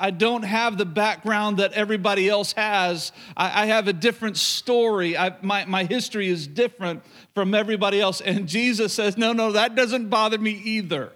I, 0.00 0.06
I 0.06 0.10
don't 0.10 0.42
have 0.42 0.78
the 0.78 0.86
background 0.86 1.58
that 1.58 1.72
everybody 1.72 2.28
else 2.28 2.52
has. 2.54 3.12
I, 3.36 3.62
I 3.62 3.66
have 3.66 3.88
a 3.88 3.92
different 3.92 4.36
story. 4.36 5.16
I, 5.16 5.36
my 5.42 5.64
my 5.66 5.84
history 5.84 6.28
is 6.28 6.46
different 6.46 7.02
from 7.34 7.54
everybody 7.54 8.00
else." 8.00 8.20
And 8.20 8.48
Jesus 8.48 8.92
says, 8.92 9.16
"No, 9.16 9.32
no, 9.32 9.52
that 9.52 9.74
doesn't 9.74 10.08
bother 10.08 10.38
me 10.38 10.52
either." 10.52 11.12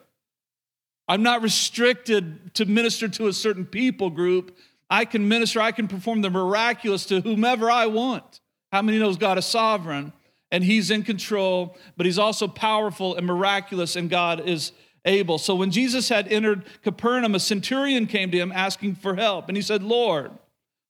I'm 1.06 1.22
not 1.22 1.42
restricted 1.42 2.54
to 2.54 2.64
minister 2.64 3.08
to 3.08 3.28
a 3.28 3.32
certain 3.32 3.66
people 3.66 4.10
group. 4.10 4.56
I 4.88 5.04
can 5.04 5.28
minister, 5.28 5.60
I 5.60 5.72
can 5.72 5.88
perform 5.88 6.22
the 6.22 6.30
miraculous 6.30 7.04
to 7.06 7.20
whomever 7.20 7.70
I 7.70 7.86
want. 7.86 8.40
How 8.72 8.82
many 8.82 8.98
knows 8.98 9.16
God 9.16 9.38
is 9.38 9.46
sovereign 9.46 10.12
and 10.50 10.62
he's 10.62 10.90
in 10.90 11.02
control, 11.02 11.76
but 11.96 12.06
he's 12.06 12.18
also 12.18 12.46
powerful 12.46 13.16
and 13.16 13.26
miraculous 13.26 13.96
and 13.96 14.08
God 14.08 14.48
is 14.48 14.72
able. 15.04 15.38
So 15.38 15.54
when 15.54 15.70
Jesus 15.70 16.08
had 16.08 16.28
entered 16.28 16.64
Capernaum, 16.82 17.34
a 17.34 17.40
centurion 17.40 18.06
came 18.06 18.30
to 18.30 18.38
him 18.38 18.52
asking 18.52 18.96
for 18.96 19.16
help 19.16 19.48
and 19.48 19.56
he 19.56 19.62
said, 19.62 19.82
"Lord, 19.82 20.30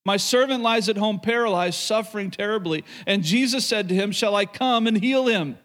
my 0.05 0.17
servant 0.17 0.63
lies 0.63 0.89
at 0.89 0.97
home 0.97 1.19
paralyzed, 1.19 1.79
suffering 1.79 2.31
terribly." 2.31 2.85
And 3.07 3.23
Jesus 3.23 3.67
said 3.67 3.89
to 3.89 3.95
him, 3.95 4.13
"Shall 4.13 4.37
I 4.37 4.47
come 4.47 4.87
and 4.87 4.99
heal 5.03 5.27
him?" 5.27 5.59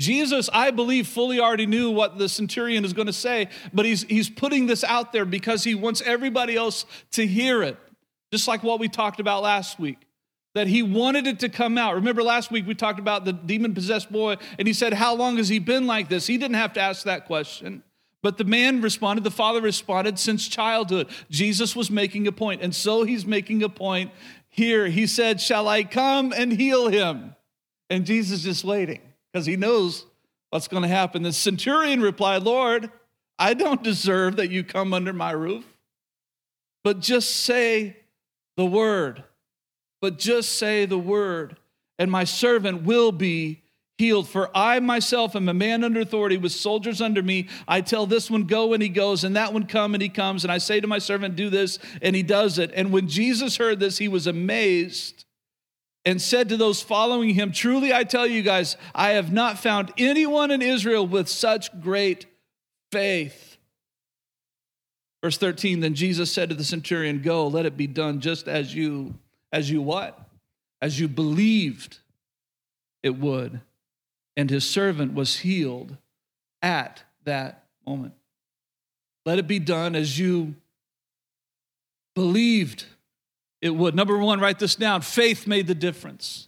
Jesus, 0.00 0.48
I 0.52 0.70
believe, 0.70 1.08
fully 1.08 1.40
already 1.40 1.66
knew 1.66 1.90
what 1.90 2.18
the 2.18 2.28
centurion 2.28 2.84
is 2.84 2.92
going 2.92 3.06
to 3.08 3.12
say, 3.12 3.48
but 3.74 3.84
he's, 3.84 4.02
he's 4.04 4.30
putting 4.30 4.66
this 4.66 4.84
out 4.84 5.12
there 5.12 5.24
because 5.24 5.64
he 5.64 5.74
wants 5.74 6.00
everybody 6.02 6.54
else 6.54 6.84
to 7.12 7.26
hear 7.26 7.64
it, 7.64 7.76
just 8.32 8.46
like 8.46 8.62
what 8.62 8.78
we 8.78 8.88
talked 8.88 9.18
about 9.18 9.42
last 9.42 9.80
week. 9.80 9.98
That 10.54 10.66
he 10.66 10.82
wanted 10.82 11.26
it 11.26 11.40
to 11.40 11.48
come 11.48 11.78
out. 11.78 11.94
Remember 11.94 12.22
last 12.22 12.50
week 12.50 12.66
we 12.66 12.74
talked 12.74 12.98
about 12.98 13.24
the 13.24 13.32
demon 13.32 13.74
possessed 13.74 14.10
boy, 14.10 14.36
and 14.58 14.66
he 14.66 14.74
said, 14.74 14.92
How 14.92 15.14
long 15.14 15.36
has 15.36 15.48
he 15.48 15.58
been 15.58 15.86
like 15.86 16.08
this? 16.08 16.26
He 16.26 16.38
didn't 16.38 16.56
have 16.56 16.72
to 16.74 16.80
ask 16.80 17.04
that 17.04 17.26
question. 17.26 17.82
But 18.22 18.36
the 18.36 18.44
man 18.44 18.80
responded, 18.80 19.22
the 19.22 19.30
father 19.30 19.60
responded, 19.60 20.18
since 20.18 20.48
childhood. 20.48 21.08
Jesus 21.30 21.76
was 21.76 21.90
making 21.90 22.26
a 22.26 22.32
point, 22.32 22.62
and 22.62 22.74
so 22.74 23.04
he's 23.04 23.24
making 23.24 23.62
a 23.62 23.68
point 23.68 24.10
here. 24.48 24.88
He 24.88 25.06
said, 25.06 25.40
Shall 25.40 25.68
I 25.68 25.84
come 25.84 26.32
and 26.32 26.52
heal 26.52 26.88
him? 26.88 27.36
And 27.90 28.04
Jesus 28.04 28.44
is 28.44 28.64
waiting 28.64 29.00
because 29.32 29.46
he 29.46 29.56
knows 29.56 30.04
what's 30.50 30.68
going 30.68 30.82
to 30.82 30.88
happen. 30.88 31.22
The 31.22 31.32
centurion 31.32 32.00
replied, 32.00 32.42
Lord, 32.42 32.90
I 33.38 33.54
don't 33.54 33.82
deserve 33.82 34.36
that 34.36 34.50
you 34.50 34.64
come 34.64 34.92
under 34.92 35.12
my 35.12 35.30
roof, 35.30 35.64
but 36.82 37.00
just 37.00 37.30
say 37.30 37.96
the 38.56 38.66
word. 38.66 39.22
But 40.00 40.18
just 40.18 40.58
say 40.58 40.86
the 40.86 40.98
word, 40.98 41.56
and 41.98 42.10
my 42.10 42.24
servant 42.24 42.82
will 42.82 43.12
be 43.12 43.62
healed. 43.98 44.28
For 44.28 44.48
I 44.56 44.78
myself 44.80 45.34
am 45.34 45.48
a 45.48 45.54
man 45.54 45.82
under 45.82 46.00
authority 46.00 46.36
with 46.36 46.52
soldiers 46.52 47.02
under 47.02 47.22
me. 47.22 47.48
I 47.66 47.80
tell 47.80 48.06
this 48.06 48.30
one, 48.30 48.44
go, 48.44 48.72
and 48.72 48.82
he 48.82 48.88
goes, 48.88 49.24
and 49.24 49.34
that 49.36 49.52
one, 49.52 49.66
come, 49.66 49.94
and 49.94 50.02
he 50.02 50.08
comes. 50.08 50.44
And 50.44 50.52
I 50.52 50.58
say 50.58 50.80
to 50.80 50.86
my 50.86 50.98
servant, 50.98 51.34
do 51.34 51.50
this, 51.50 51.78
and 52.00 52.14
he 52.14 52.22
does 52.22 52.58
it. 52.58 52.70
And 52.74 52.92
when 52.92 53.08
Jesus 53.08 53.56
heard 53.56 53.80
this, 53.80 53.98
he 53.98 54.08
was 54.08 54.26
amazed 54.26 55.24
and 56.04 56.22
said 56.22 56.48
to 56.48 56.56
those 56.56 56.80
following 56.80 57.34
him, 57.34 57.52
Truly 57.52 57.92
I 57.92 58.04
tell 58.04 58.26
you 58.26 58.42
guys, 58.42 58.76
I 58.94 59.10
have 59.10 59.32
not 59.32 59.58
found 59.58 59.92
anyone 59.98 60.50
in 60.50 60.62
Israel 60.62 61.06
with 61.06 61.28
such 61.28 61.80
great 61.80 62.26
faith. 62.92 63.56
Verse 65.22 65.36
13, 65.36 65.80
then 65.80 65.94
Jesus 65.94 66.32
said 66.32 66.48
to 66.48 66.54
the 66.54 66.64
centurion, 66.64 67.20
Go, 67.20 67.48
let 67.48 67.66
it 67.66 67.76
be 67.76 67.88
done 67.88 68.20
just 68.20 68.46
as 68.46 68.74
you, 68.74 69.14
as 69.52 69.70
you 69.70 69.82
what? 69.82 70.18
As 70.80 70.98
you 71.00 71.08
believed 71.08 71.98
it 73.02 73.18
would. 73.18 73.60
and 74.38 74.48
his 74.50 74.64
servant 74.64 75.14
was 75.14 75.38
healed 75.40 75.96
at 76.62 77.02
that 77.24 77.64
moment. 77.84 78.14
Let 79.26 79.40
it 79.40 79.48
be 79.48 79.58
done 79.58 79.96
as 79.96 80.16
you 80.16 80.54
believed 82.14 82.84
it 83.60 83.70
would. 83.70 83.96
Number 83.96 84.16
one, 84.16 84.38
write 84.38 84.60
this 84.60 84.76
down 84.76 85.02
faith 85.02 85.48
made 85.48 85.66
the 85.66 85.74
difference. 85.74 86.46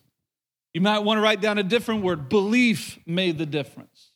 You 0.72 0.80
might 0.80 1.00
want 1.00 1.18
to 1.18 1.22
write 1.22 1.40
down 1.40 1.58
a 1.58 1.64
different 1.64 2.04
word 2.04 2.28
belief 2.28 2.96
made 3.06 3.38
the 3.38 3.46
difference. 3.46 4.12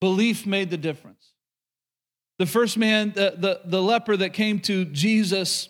Belief 0.00 0.46
made 0.46 0.70
the 0.70 0.78
difference. 0.78 1.32
The 2.38 2.46
first 2.46 2.78
man, 2.78 3.12
the, 3.14 3.34
the, 3.36 3.60
the 3.66 3.82
leper 3.82 4.16
that 4.16 4.32
came 4.32 4.60
to 4.60 4.86
Jesus, 4.86 5.68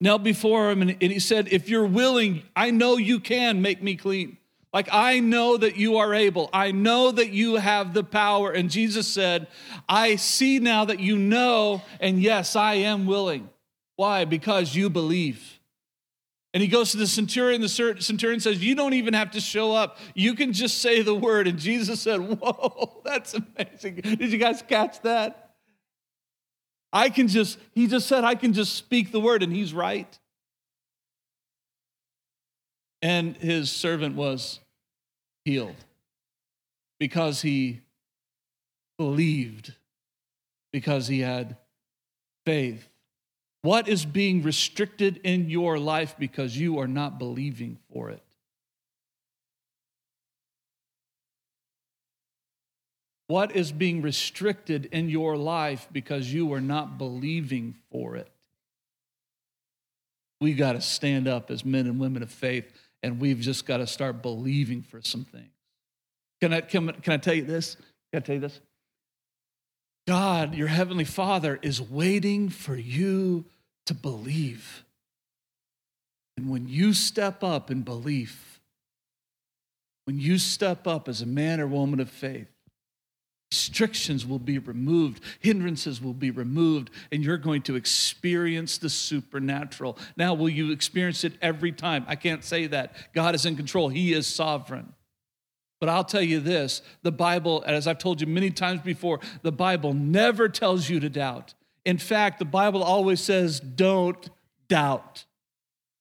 knelt 0.00 0.22
before 0.22 0.70
him 0.70 0.82
and, 0.82 0.90
and 1.00 1.12
he 1.12 1.18
said, 1.18 1.48
If 1.50 1.68
you're 1.68 1.86
willing, 1.86 2.42
I 2.54 2.70
know 2.70 2.96
you 2.96 3.20
can 3.20 3.62
make 3.62 3.82
me 3.82 3.96
clean. 3.96 4.38
Like, 4.72 4.88
I 4.90 5.20
know 5.20 5.56
that 5.56 5.76
you 5.76 5.98
are 5.98 6.12
able. 6.12 6.50
I 6.52 6.72
know 6.72 7.12
that 7.12 7.30
you 7.30 7.54
have 7.56 7.94
the 7.94 8.02
power. 8.02 8.50
And 8.50 8.68
Jesus 8.68 9.06
said, 9.06 9.46
I 9.88 10.16
see 10.16 10.58
now 10.58 10.84
that 10.86 10.98
you 10.98 11.16
know, 11.16 11.80
and 12.00 12.20
yes, 12.20 12.56
I 12.56 12.74
am 12.74 13.06
willing. 13.06 13.48
Why? 13.94 14.24
Because 14.24 14.74
you 14.74 14.90
believe. 14.90 15.60
And 16.52 16.60
he 16.60 16.68
goes 16.68 16.90
to 16.90 16.96
the 16.96 17.06
centurion. 17.06 17.60
The 17.60 17.68
centurion 17.68 18.40
says, 18.40 18.64
You 18.64 18.74
don't 18.74 18.94
even 18.94 19.14
have 19.14 19.32
to 19.32 19.40
show 19.40 19.72
up. 19.72 19.98
You 20.14 20.34
can 20.34 20.52
just 20.52 20.78
say 20.78 21.02
the 21.02 21.14
word. 21.14 21.46
And 21.46 21.58
Jesus 21.58 22.00
said, 22.00 22.18
Whoa, 22.18 23.00
that's 23.04 23.34
amazing. 23.34 23.96
Did 23.96 24.32
you 24.32 24.38
guys 24.38 24.62
catch 24.62 25.02
that? 25.02 25.43
I 26.94 27.10
can 27.10 27.26
just, 27.26 27.58
he 27.72 27.88
just 27.88 28.06
said, 28.06 28.22
I 28.22 28.36
can 28.36 28.52
just 28.52 28.74
speak 28.76 29.10
the 29.10 29.18
word, 29.18 29.42
and 29.42 29.52
he's 29.52 29.74
right. 29.74 30.18
And 33.02 33.36
his 33.36 33.70
servant 33.70 34.14
was 34.14 34.60
healed 35.44 35.74
because 37.00 37.42
he 37.42 37.80
believed, 38.96 39.74
because 40.72 41.08
he 41.08 41.18
had 41.20 41.56
faith. 42.46 42.88
What 43.62 43.88
is 43.88 44.04
being 44.04 44.42
restricted 44.42 45.20
in 45.24 45.50
your 45.50 45.78
life 45.78 46.14
because 46.16 46.56
you 46.56 46.78
are 46.78 46.86
not 46.86 47.18
believing 47.18 47.78
for 47.92 48.10
it? 48.10 48.22
What 53.26 53.56
is 53.56 53.72
being 53.72 54.02
restricted 54.02 54.86
in 54.86 55.08
your 55.08 55.36
life 55.36 55.88
because 55.90 56.32
you 56.32 56.52
are 56.52 56.60
not 56.60 56.98
believing 56.98 57.76
for 57.90 58.16
it? 58.16 58.30
We 60.40 60.52
got 60.52 60.72
to 60.72 60.80
stand 60.80 61.26
up 61.26 61.50
as 61.50 61.64
men 61.64 61.86
and 61.86 61.98
women 61.98 62.22
of 62.22 62.30
faith 62.30 62.70
and 63.04 63.20
we've 63.20 63.40
just 63.40 63.66
got 63.66 63.78
to 63.78 63.86
start 63.86 64.22
believing 64.22 64.80
for 64.80 65.02
some 65.02 65.24
things. 65.26 65.50
Can 66.40 66.54
I, 66.54 66.62
can, 66.62 66.88
can 66.88 67.12
I 67.12 67.16
tell 67.18 67.34
you 67.34 67.44
this? 67.44 67.76
Can 68.10 68.16
I 68.16 68.20
tell 68.20 68.34
you 68.36 68.40
this? 68.40 68.60
God, 70.06 70.54
your 70.54 70.68
heavenly 70.68 71.04
Father, 71.04 71.58
is 71.60 71.82
waiting 71.82 72.48
for 72.48 72.74
you 72.74 73.44
to 73.86 73.94
believe. 73.94 74.84
And 76.38 76.48
when 76.48 76.66
you 76.66 76.94
step 76.94 77.44
up 77.44 77.70
in 77.70 77.82
belief, 77.82 78.58
when 80.06 80.18
you 80.18 80.38
step 80.38 80.86
up 80.86 81.06
as 81.06 81.20
a 81.20 81.26
man 81.26 81.60
or 81.60 81.66
woman 81.66 82.00
of 82.00 82.08
faith, 82.08 82.53
restrictions 83.54 84.26
will 84.26 84.40
be 84.40 84.58
removed, 84.58 85.22
hindrances 85.38 86.02
will 86.02 86.12
be 86.12 86.32
removed, 86.32 86.90
and 87.12 87.22
you're 87.22 87.38
going 87.38 87.62
to 87.62 87.76
experience 87.76 88.78
the 88.78 88.90
supernatural. 88.90 89.96
Now, 90.16 90.34
will 90.34 90.48
you 90.48 90.72
experience 90.72 91.22
it 91.22 91.34
every 91.40 91.70
time? 91.70 92.04
I 92.08 92.16
can't 92.16 92.42
say 92.42 92.66
that. 92.66 92.96
God 93.14 93.36
is 93.36 93.46
in 93.46 93.54
control, 93.54 93.88
He 93.88 94.12
is 94.12 94.26
sovereign. 94.26 94.92
But 95.78 95.88
I'll 95.88 96.04
tell 96.04 96.22
you 96.22 96.40
this 96.40 96.82
the 97.02 97.12
Bible, 97.12 97.62
as 97.64 97.86
I've 97.86 97.98
told 97.98 98.20
you 98.20 98.26
many 98.26 98.50
times 98.50 98.80
before, 98.80 99.20
the 99.42 99.52
Bible 99.52 99.94
never 99.94 100.48
tells 100.48 100.88
you 100.88 100.98
to 100.98 101.08
doubt. 101.08 101.54
In 101.84 101.98
fact, 101.98 102.40
the 102.40 102.44
Bible 102.44 102.82
always 102.82 103.20
says, 103.20 103.60
don't 103.60 104.30
doubt, 104.66 105.26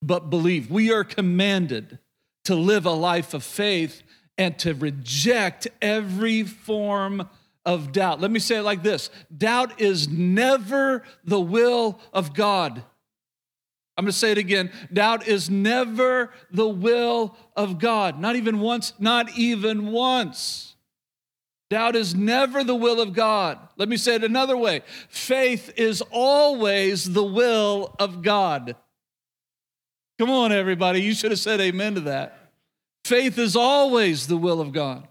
but 0.02 0.32
believe. 0.32 0.72
We 0.72 0.92
are 0.92 1.04
commanded 1.04 2.00
to 2.46 2.56
live 2.56 2.88
a 2.88 2.92
life 2.92 3.36
of 3.36 3.44
faith 3.44 4.02
and 4.38 4.58
to 4.60 4.74
reject 4.74 5.68
every 5.82 6.44
form 6.44 7.30
of 7.66 7.92
doubt. 7.92 8.20
Let 8.20 8.32
me 8.32 8.40
say 8.40 8.58
it 8.58 8.64
like 8.64 8.84
this 8.84 9.10
doubt 9.36 9.80
is 9.82 10.08
never 10.08 11.04
the 11.24 11.40
will 11.40 12.00
of 12.12 12.34
God. 12.34 12.84
I'm 13.96 14.06
going 14.06 14.12
to 14.12 14.18
say 14.18 14.32
it 14.32 14.38
again. 14.40 14.72
Doubt 14.92 15.28
is 15.28 15.50
never 15.50 16.32
the 16.52 16.68
will 16.68 17.38
of 17.56 17.78
God. 17.78 18.20
Not 18.20 18.36
even 18.36 18.60
once, 18.60 18.94
not 18.98 19.38
even 19.38 19.92
once. 19.92 20.76
Doubt 21.70 21.96
is 21.96 22.14
never 22.14 22.64
the 22.64 22.76
will 22.76 23.00
of 23.00 23.14
God. 23.14 23.60
Let 23.78 23.90
me 23.90 23.98
say 23.98 24.16
it 24.16 24.24
another 24.24 24.58
way 24.58 24.82
faith 25.10 25.72
is 25.76 26.02
always 26.12 27.14
the 27.14 27.24
will 27.24 27.96
of 28.00 28.22
God. 28.22 28.76
Come 30.20 30.30
on, 30.30 30.52
everybody. 30.52 31.02
You 31.02 31.14
should 31.14 31.32
have 31.32 31.40
said 31.40 31.60
amen 31.62 31.96
to 31.96 32.02
that. 32.02 32.52
Faith 33.06 33.38
is 33.38 33.56
always 33.56 34.28
the 34.28 34.38
will 34.38 34.62
of 34.62 34.72
God. 34.72 35.08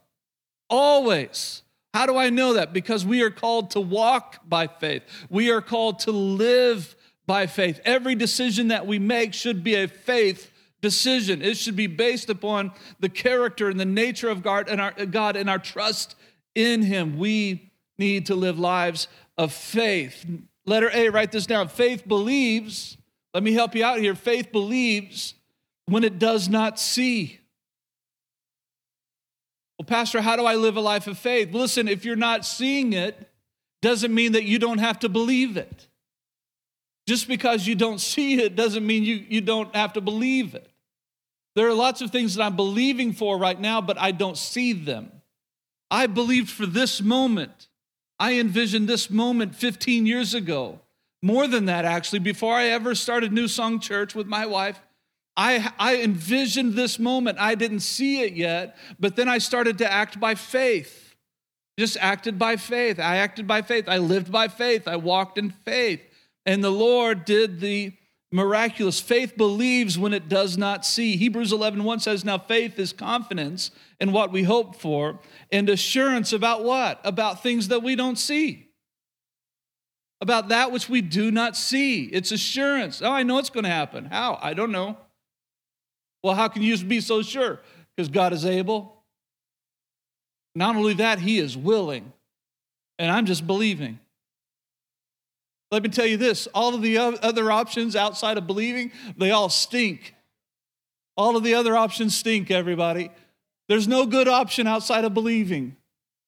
Always. 0.70 1.62
How 1.94 2.06
do 2.06 2.16
I 2.16 2.30
know 2.30 2.54
that? 2.54 2.72
Because 2.72 3.04
we 3.04 3.22
are 3.22 3.30
called 3.30 3.72
to 3.72 3.80
walk 3.80 4.40
by 4.48 4.66
faith. 4.66 5.02
We 5.28 5.50
are 5.50 5.60
called 5.60 6.00
to 6.00 6.10
live 6.12 6.96
by 7.26 7.46
faith. 7.46 7.80
Every 7.84 8.14
decision 8.14 8.68
that 8.68 8.86
we 8.86 8.98
make 8.98 9.34
should 9.34 9.62
be 9.62 9.74
a 9.74 9.88
faith 9.88 10.50
decision. 10.80 11.42
It 11.42 11.56
should 11.56 11.76
be 11.76 11.86
based 11.86 12.30
upon 12.30 12.72
the 13.00 13.08
character 13.08 13.68
and 13.68 13.78
the 13.78 13.84
nature 13.84 14.28
of 14.28 14.42
God 14.42 14.68
and 14.68 14.80
our 14.80 14.92
God 15.06 15.36
and 15.36 15.48
our 15.48 15.58
trust 15.58 16.16
in 16.54 16.82
him. 16.82 17.18
We 17.18 17.70
need 17.98 18.26
to 18.26 18.34
live 18.34 18.58
lives 18.58 19.08
of 19.38 19.52
faith. 19.52 20.26
Letter 20.64 20.90
A, 20.92 21.08
write 21.10 21.32
this 21.32 21.46
down. 21.46 21.68
Faith 21.68 22.06
believes. 22.06 22.96
Let 23.34 23.42
me 23.42 23.52
help 23.52 23.74
you 23.74 23.84
out 23.84 23.98
here. 23.98 24.14
Faith 24.14 24.50
believes 24.50 25.34
when 25.86 26.04
it 26.04 26.18
does 26.18 26.48
not 26.48 26.78
see. 26.78 27.38
Well, 29.82 29.98
Pastor, 29.98 30.20
how 30.20 30.36
do 30.36 30.44
I 30.44 30.54
live 30.54 30.76
a 30.76 30.80
life 30.80 31.08
of 31.08 31.18
faith? 31.18 31.52
Listen, 31.52 31.88
if 31.88 32.04
you're 32.04 32.14
not 32.14 32.46
seeing 32.46 32.92
it, 32.92 33.28
doesn't 33.80 34.14
mean 34.14 34.30
that 34.32 34.44
you 34.44 34.60
don't 34.60 34.78
have 34.78 35.00
to 35.00 35.08
believe 35.08 35.56
it. 35.56 35.88
Just 37.08 37.26
because 37.26 37.66
you 37.66 37.74
don't 37.74 38.00
see 38.12 38.40
it 38.40 38.54
doesn't 38.54 38.86
mean 38.86 39.02
you, 39.02 39.16
you 39.16 39.40
don't 39.40 39.74
have 39.74 39.94
to 39.94 40.00
believe 40.00 40.54
it. 40.54 40.70
There 41.56 41.66
are 41.66 41.74
lots 41.74 42.00
of 42.00 42.12
things 42.12 42.36
that 42.36 42.44
I'm 42.44 42.54
believing 42.54 43.12
for 43.12 43.36
right 43.36 43.60
now, 43.60 43.80
but 43.80 43.98
I 43.98 44.12
don't 44.12 44.38
see 44.38 44.72
them. 44.72 45.10
I 45.90 46.06
believed 46.06 46.48
for 46.48 46.64
this 46.64 47.02
moment. 47.02 47.66
I 48.20 48.38
envisioned 48.38 48.88
this 48.88 49.10
moment 49.10 49.56
15 49.56 50.06
years 50.06 50.32
ago. 50.32 50.78
More 51.22 51.48
than 51.48 51.64
that, 51.64 51.84
actually, 51.84 52.20
before 52.20 52.54
I 52.54 52.66
ever 52.66 52.94
started 52.94 53.32
New 53.32 53.48
Song 53.48 53.80
Church 53.80 54.14
with 54.14 54.28
my 54.28 54.46
wife, 54.46 54.78
I, 55.36 55.72
I 55.78 55.96
envisioned 55.96 56.74
this 56.74 56.98
moment. 56.98 57.38
I 57.38 57.54
didn't 57.54 57.80
see 57.80 58.22
it 58.22 58.34
yet, 58.34 58.76
but 59.00 59.16
then 59.16 59.28
I 59.28 59.38
started 59.38 59.78
to 59.78 59.90
act 59.90 60.20
by 60.20 60.34
faith. 60.34 61.14
Just 61.78 61.96
acted 62.00 62.38
by 62.38 62.56
faith. 62.56 62.98
I 62.98 63.16
acted 63.16 63.46
by 63.46 63.62
faith. 63.62 63.88
I 63.88 63.96
lived 63.96 64.30
by 64.30 64.48
faith. 64.48 64.86
I 64.86 64.96
walked 64.96 65.38
in 65.38 65.50
faith. 65.50 66.02
And 66.44 66.62
the 66.62 66.70
Lord 66.70 67.24
did 67.24 67.60
the 67.60 67.94
miraculous. 68.30 69.00
Faith 69.00 69.36
believes 69.36 69.98
when 69.98 70.12
it 70.12 70.28
does 70.28 70.58
not 70.58 70.84
see. 70.84 71.16
Hebrews 71.16 71.52
11 71.52 71.82
1 71.82 72.00
says, 72.00 72.24
Now 72.24 72.36
faith 72.36 72.78
is 72.78 72.92
confidence 72.92 73.70
in 74.00 74.12
what 74.12 74.32
we 74.32 74.42
hope 74.42 74.76
for 74.76 75.20
and 75.50 75.68
assurance 75.70 76.32
about 76.32 76.62
what? 76.62 77.00
About 77.04 77.42
things 77.42 77.68
that 77.68 77.82
we 77.82 77.96
don't 77.96 78.18
see. 78.18 78.68
About 80.20 80.48
that 80.48 80.72
which 80.72 80.88
we 80.88 81.00
do 81.00 81.30
not 81.30 81.56
see. 81.56 82.04
It's 82.04 82.32
assurance. 82.32 83.00
Oh, 83.02 83.10
I 83.10 83.22
know 83.22 83.38
it's 83.38 83.50
going 83.50 83.64
to 83.64 83.70
happen. 83.70 84.04
How? 84.04 84.38
I 84.42 84.54
don't 84.54 84.72
know. 84.72 84.98
Well, 86.22 86.34
how 86.34 86.48
can 86.48 86.62
you 86.62 86.76
be 86.84 87.00
so 87.00 87.22
sure? 87.22 87.60
Because 87.96 88.08
God 88.08 88.32
is 88.32 88.44
able. 88.44 89.02
Not 90.54 90.76
only 90.76 90.94
that, 90.94 91.18
He 91.18 91.38
is 91.38 91.56
willing. 91.56 92.12
And 92.98 93.10
I'm 93.10 93.26
just 93.26 93.46
believing. 93.46 93.98
Let 95.70 95.82
me 95.82 95.88
tell 95.88 96.06
you 96.06 96.18
this 96.18 96.46
all 96.54 96.74
of 96.74 96.82
the 96.82 96.98
other 96.98 97.50
options 97.50 97.96
outside 97.96 98.36
of 98.36 98.46
believing, 98.46 98.92
they 99.16 99.30
all 99.30 99.48
stink. 99.48 100.14
All 101.16 101.36
of 101.36 101.42
the 101.42 101.54
other 101.54 101.76
options 101.76 102.16
stink, 102.16 102.50
everybody. 102.50 103.10
There's 103.68 103.88
no 103.88 104.06
good 104.06 104.28
option 104.28 104.66
outside 104.66 105.04
of 105.04 105.14
believing. 105.14 105.76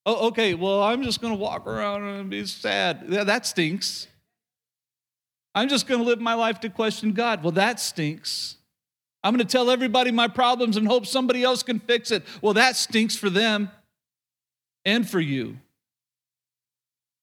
Oh, 0.06 0.28
okay, 0.28 0.54
well, 0.54 0.82
I'm 0.82 1.02
just 1.02 1.20
going 1.20 1.32
to 1.32 1.38
walk 1.38 1.66
around 1.66 2.04
and 2.04 2.28
be 2.30 2.44
sad. 2.46 3.04
Yeah, 3.08 3.24
that 3.24 3.46
stinks. 3.46 4.06
I'm 5.54 5.68
just 5.68 5.86
going 5.86 6.00
to 6.00 6.06
live 6.06 6.20
my 6.20 6.34
life 6.34 6.60
to 6.60 6.68
question 6.68 7.12
God. 7.12 7.42
Well, 7.42 7.52
that 7.52 7.80
stinks. 7.80 8.56
I'm 9.24 9.34
going 9.34 9.44
to 9.44 9.50
tell 9.50 9.70
everybody 9.70 10.12
my 10.12 10.28
problems 10.28 10.76
and 10.76 10.86
hope 10.86 11.06
somebody 11.06 11.42
else 11.42 11.62
can 11.62 11.80
fix 11.80 12.10
it. 12.10 12.22
Well, 12.42 12.54
that 12.54 12.76
stinks 12.76 13.16
for 13.16 13.30
them 13.30 13.70
and 14.84 15.08
for 15.08 15.18
you. 15.18 15.56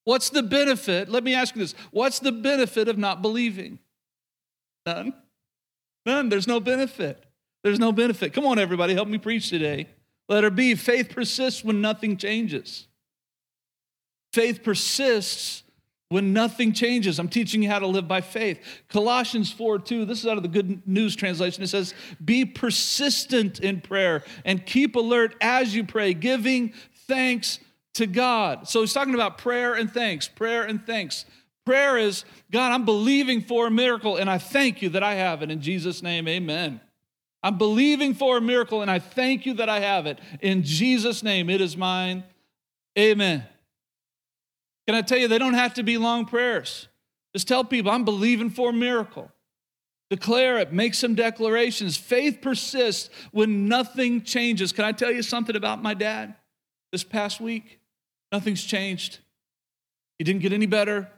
What's 0.04 0.32
the 0.32 0.42
benefit? 0.42 1.10
Let 1.10 1.24
me 1.24 1.36
ask 1.36 1.56
you 1.56 1.62
this. 1.62 1.76
What's 1.92 2.18
the 2.18 2.32
benefit 2.32 2.88
of 2.88 2.98
not 2.98 3.22
believing? 3.22 3.78
None. 4.88 5.14
None. 6.08 6.30
There's 6.30 6.48
no 6.48 6.60
benefit. 6.60 7.24
There's 7.64 7.80
no 7.80 7.92
benefit. 7.92 8.34
Come 8.34 8.48
on, 8.48 8.58
everybody, 8.58 8.96
help 8.96 9.08
me 9.08 9.20
preach 9.20 9.50
today. 9.50 9.88
Letter 10.28 10.50
B, 10.50 10.74
faith 10.74 11.12
persists 11.14 11.64
when 11.64 11.82
nothing 11.82 12.18
changes. 12.18 12.88
Faith 14.34 14.64
persists 14.64 15.62
when 16.12 16.34
nothing 16.34 16.74
changes. 16.74 17.20
I'm 17.20 17.30
teaching 17.30 17.64
you 17.64 17.70
how 17.70 17.80
to 17.80 17.88
live 17.88 18.06
by 18.06 18.20
faith. 18.20 18.60
Colossians 18.90 19.50
4 19.50 19.80
2, 19.80 20.04
this 20.04 20.20
is 20.20 20.28
out 20.28 20.36
of 20.36 20.44
the 20.44 20.50
Good 20.50 20.86
News 20.86 21.16
Translation. 21.16 21.64
It 21.64 21.68
says, 21.68 21.94
Be 22.24 22.44
persistent 22.44 23.62
in 23.62 23.80
prayer 23.80 24.24
and 24.44 24.66
keep 24.66 24.98
alert 24.98 25.36
as 25.40 25.74
you 25.74 25.86
pray, 25.86 26.14
giving 26.14 26.74
thanks 27.08 27.60
to 27.94 28.08
God. 28.08 28.68
So 28.68 28.82
he's 28.82 28.92
talking 28.92 29.16
about 29.16 29.38
prayer 29.38 29.74
and 29.74 29.90
thanks, 29.90 30.28
prayer 30.28 30.64
and 30.64 30.86
thanks. 30.86 31.24
Prayer 31.66 31.98
is, 31.98 32.26
God, 32.52 32.74
I'm 32.74 32.84
believing 32.84 33.40
for 33.40 33.68
a 33.68 33.72
miracle 33.72 34.18
and 34.18 34.30
I 34.30 34.38
thank 34.38 34.82
you 34.82 34.90
that 34.90 35.04
I 35.04 35.16
have 35.16 35.42
it. 35.42 35.50
In 35.50 35.62
Jesus' 35.62 36.04
name, 36.04 36.28
amen. 36.28 36.82
I'm 37.42 37.58
believing 37.58 38.16
for 38.16 38.36
a 38.36 38.42
miracle 38.42 38.82
and 38.82 38.92
I 38.92 39.00
thank 39.00 39.46
you 39.46 39.54
that 39.54 39.70
I 39.70 39.80
have 39.80 40.08
it. 40.08 40.20
In 40.42 40.64
Jesus' 40.64 41.24
name, 41.24 41.50
it 41.50 41.62
is 41.62 41.78
mine. 41.78 42.26
Amen. 43.00 43.46
Can 44.92 44.98
I 44.98 45.04
tell 45.04 45.18
you, 45.18 45.30
they 45.30 45.38
don't 45.38 45.54
have 45.54 45.76
to 45.76 45.84
be 45.84 45.98
long 45.98 46.26
prayers. 46.26 46.90
Just 47.34 47.48
tell 47.48 47.64
people, 47.64 47.90
I'm 47.94 48.04
believing 48.04 48.50
for 48.50 48.72
a 48.72 48.74
miracle. 48.74 49.32
Declare 50.10 50.58
it, 50.58 50.74
make 50.74 50.96
some 50.96 51.16
declarations. 51.16 51.96
Faith 51.96 52.40
persists 52.42 53.10
when 53.32 53.70
nothing 53.70 54.22
changes. 54.22 54.74
Can 54.74 54.84
I 54.84 54.92
tell 54.92 55.10
you 55.10 55.22
something 55.22 55.56
about 55.56 55.82
my 55.82 55.94
dad 55.94 56.36
this 56.92 57.06
past 57.06 57.40
week? 57.40 57.80
Nothing's 58.34 58.66
changed. 58.66 59.20
He 60.18 60.26
didn't 60.26 60.42
get 60.42 60.52
any 60.52 60.66
better. 60.66 61.10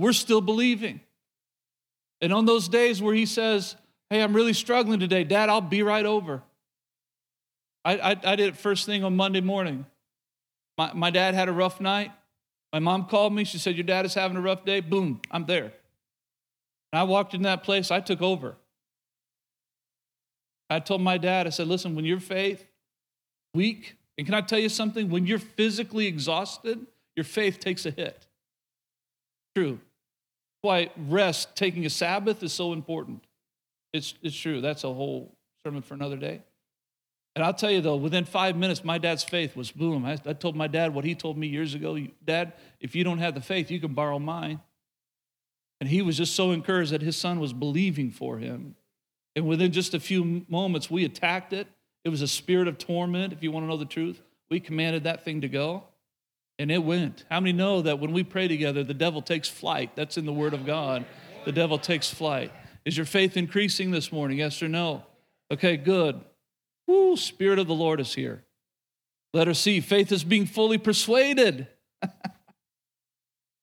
We're 0.00 0.12
still 0.12 0.40
believing. 0.40 0.98
And 2.20 2.32
on 2.32 2.44
those 2.44 2.66
days 2.66 3.00
where 3.00 3.14
he 3.14 3.24
says, 3.24 3.76
Hey, 4.10 4.20
I'm 4.20 4.34
really 4.34 4.52
struggling 4.52 4.98
today, 4.98 5.22
Dad, 5.22 5.48
I'll 5.48 5.60
be 5.60 5.84
right 5.84 6.06
over. 6.06 6.42
I, 7.84 7.98
I, 7.98 8.10
I 8.10 8.34
did 8.34 8.48
it 8.48 8.56
first 8.56 8.84
thing 8.84 9.04
on 9.04 9.14
Monday 9.14 9.42
morning. 9.42 9.86
My, 10.76 10.92
my 10.92 11.10
dad 11.10 11.34
had 11.34 11.48
a 11.48 11.52
rough 11.52 11.80
night. 11.80 12.10
My 12.74 12.80
mom 12.80 13.04
called 13.04 13.32
me. 13.32 13.44
She 13.44 13.58
said, 13.58 13.76
Your 13.76 13.84
dad 13.84 14.04
is 14.04 14.14
having 14.14 14.36
a 14.36 14.40
rough 14.40 14.64
day. 14.64 14.80
Boom, 14.80 15.20
I'm 15.30 15.46
there. 15.46 15.72
And 16.92 17.00
I 17.00 17.04
walked 17.04 17.32
in 17.32 17.42
that 17.42 17.62
place, 17.62 17.92
I 17.92 18.00
took 18.00 18.20
over. 18.20 18.56
I 20.68 20.80
told 20.80 21.00
my 21.00 21.16
dad, 21.16 21.46
I 21.46 21.50
said, 21.50 21.68
Listen, 21.68 21.94
when 21.94 22.04
your 22.04 22.18
faith 22.18 22.66
weak, 23.54 23.94
and 24.18 24.26
can 24.26 24.34
I 24.34 24.40
tell 24.40 24.58
you 24.58 24.68
something? 24.68 25.08
When 25.08 25.24
you're 25.24 25.38
physically 25.38 26.08
exhausted, 26.08 26.84
your 27.14 27.22
faith 27.22 27.60
takes 27.60 27.86
a 27.86 27.92
hit. 27.92 28.26
True. 29.54 29.78
Why 30.62 30.90
rest, 30.96 31.54
taking 31.54 31.86
a 31.86 31.90
Sabbath 31.90 32.42
is 32.42 32.52
so 32.52 32.72
important. 32.72 33.22
It's, 33.92 34.14
it's 34.20 34.36
true. 34.36 34.60
That's 34.60 34.82
a 34.82 34.92
whole 34.92 35.32
sermon 35.64 35.82
for 35.82 35.94
another 35.94 36.16
day. 36.16 36.40
And 37.34 37.44
I'll 37.44 37.54
tell 37.54 37.70
you 37.70 37.80
though, 37.80 37.96
within 37.96 38.24
five 38.24 38.56
minutes, 38.56 38.84
my 38.84 38.98
dad's 38.98 39.24
faith 39.24 39.56
was 39.56 39.70
boom. 39.70 40.04
I, 40.04 40.18
I 40.24 40.32
told 40.34 40.54
my 40.54 40.68
dad 40.68 40.94
what 40.94 41.04
he 41.04 41.14
told 41.14 41.36
me 41.36 41.46
years 41.48 41.74
ago 41.74 41.98
Dad, 42.24 42.52
if 42.80 42.94
you 42.94 43.04
don't 43.04 43.18
have 43.18 43.34
the 43.34 43.40
faith, 43.40 43.70
you 43.70 43.80
can 43.80 43.94
borrow 43.94 44.18
mine. 44.18 44.60
And 45.80 45.88
he 45.88 46.02
was 46.02 46.16
just 46.16 46.34
so 46.34 46.52
encouraged 46.52 46.92
that 46.92 47.02
his 47.02 47.16
son 47.16 47.40
was 47.40 47.52
believing 47.52 48.10
for 48.10 48.38
him. 48.38 48.76
And 49.36 49.46
within 49.46 49.72
just 49.72 49.94
a 49.94 50.00
few 50.00 50.44
moments, 50.48 50.90
we 50.90 51.04
attacked 51.04 51.52
it. 51.52 51.66
It 52.04 52.10
was 52.10 52.22
a 52.22 52.28
spirit 52.28 52.68
of 52.68 52.78
torment, 52.78 53.32
if 53.32 53.42
you 53.42 53.50
want 53.50 53.64
to 53.64 53.68
know 53.68 53.76
the 53.76 53.84
truth. 53.84 54.20
We 54.48 54.60
commanded 54.60 55.04
that 55.04 55.24
thing 55.24 55.40
to 55.40 55.48
go, 55.48 55.84
and 56.58 56.70
it 56.70 56.82
went. 56.84 57.24
How 57.30 57.40
many 57.40 57.52
know 57.52 57.82
that 57.82 57.98
when 57.98 58.12
we 58.12 58.22
pray 58.22 58.46
together, 58.46 58.84
the 58.84 58.94
devil 58.94 59.22
takes 59.22 59.48
flight? 59.48 59.96
That's 59.96 60.16
in 60.16 60.26
the 60.26 60.32
Word 60.32 60.54
of 60.54 60.64
God. 60.64 61.04
The 61.44 61.52
devil 61.52 61.78
takes 61.78 62.12
flight. 62.12 62.52
Is 62.84 62.96
your 62.96 63.06
faith 63.06 63.36
increasing 63.36 63.90
this 63.90 64.12
morning? 64.12 64.38
Yes 64.38 64.62
or 64.62 64.68
no? 64.68 65.04
Okay, 65.50 65.76
good. 65.76 66.20
Woo, 66.86 67.16
Spirit 67.16 67.58
of 67.58 67.66
the 67.66 67.74
Lord 67.74 68.00
is 68.00 68.14
here. 68.14 68.44
Letter 69.32 69.54
C, 69.54 69.80
faith 69.80 70.12
is 70.12 70.24
being 70.24 70.46
fully 70.46 70.78
persuaded. 70.78 71.66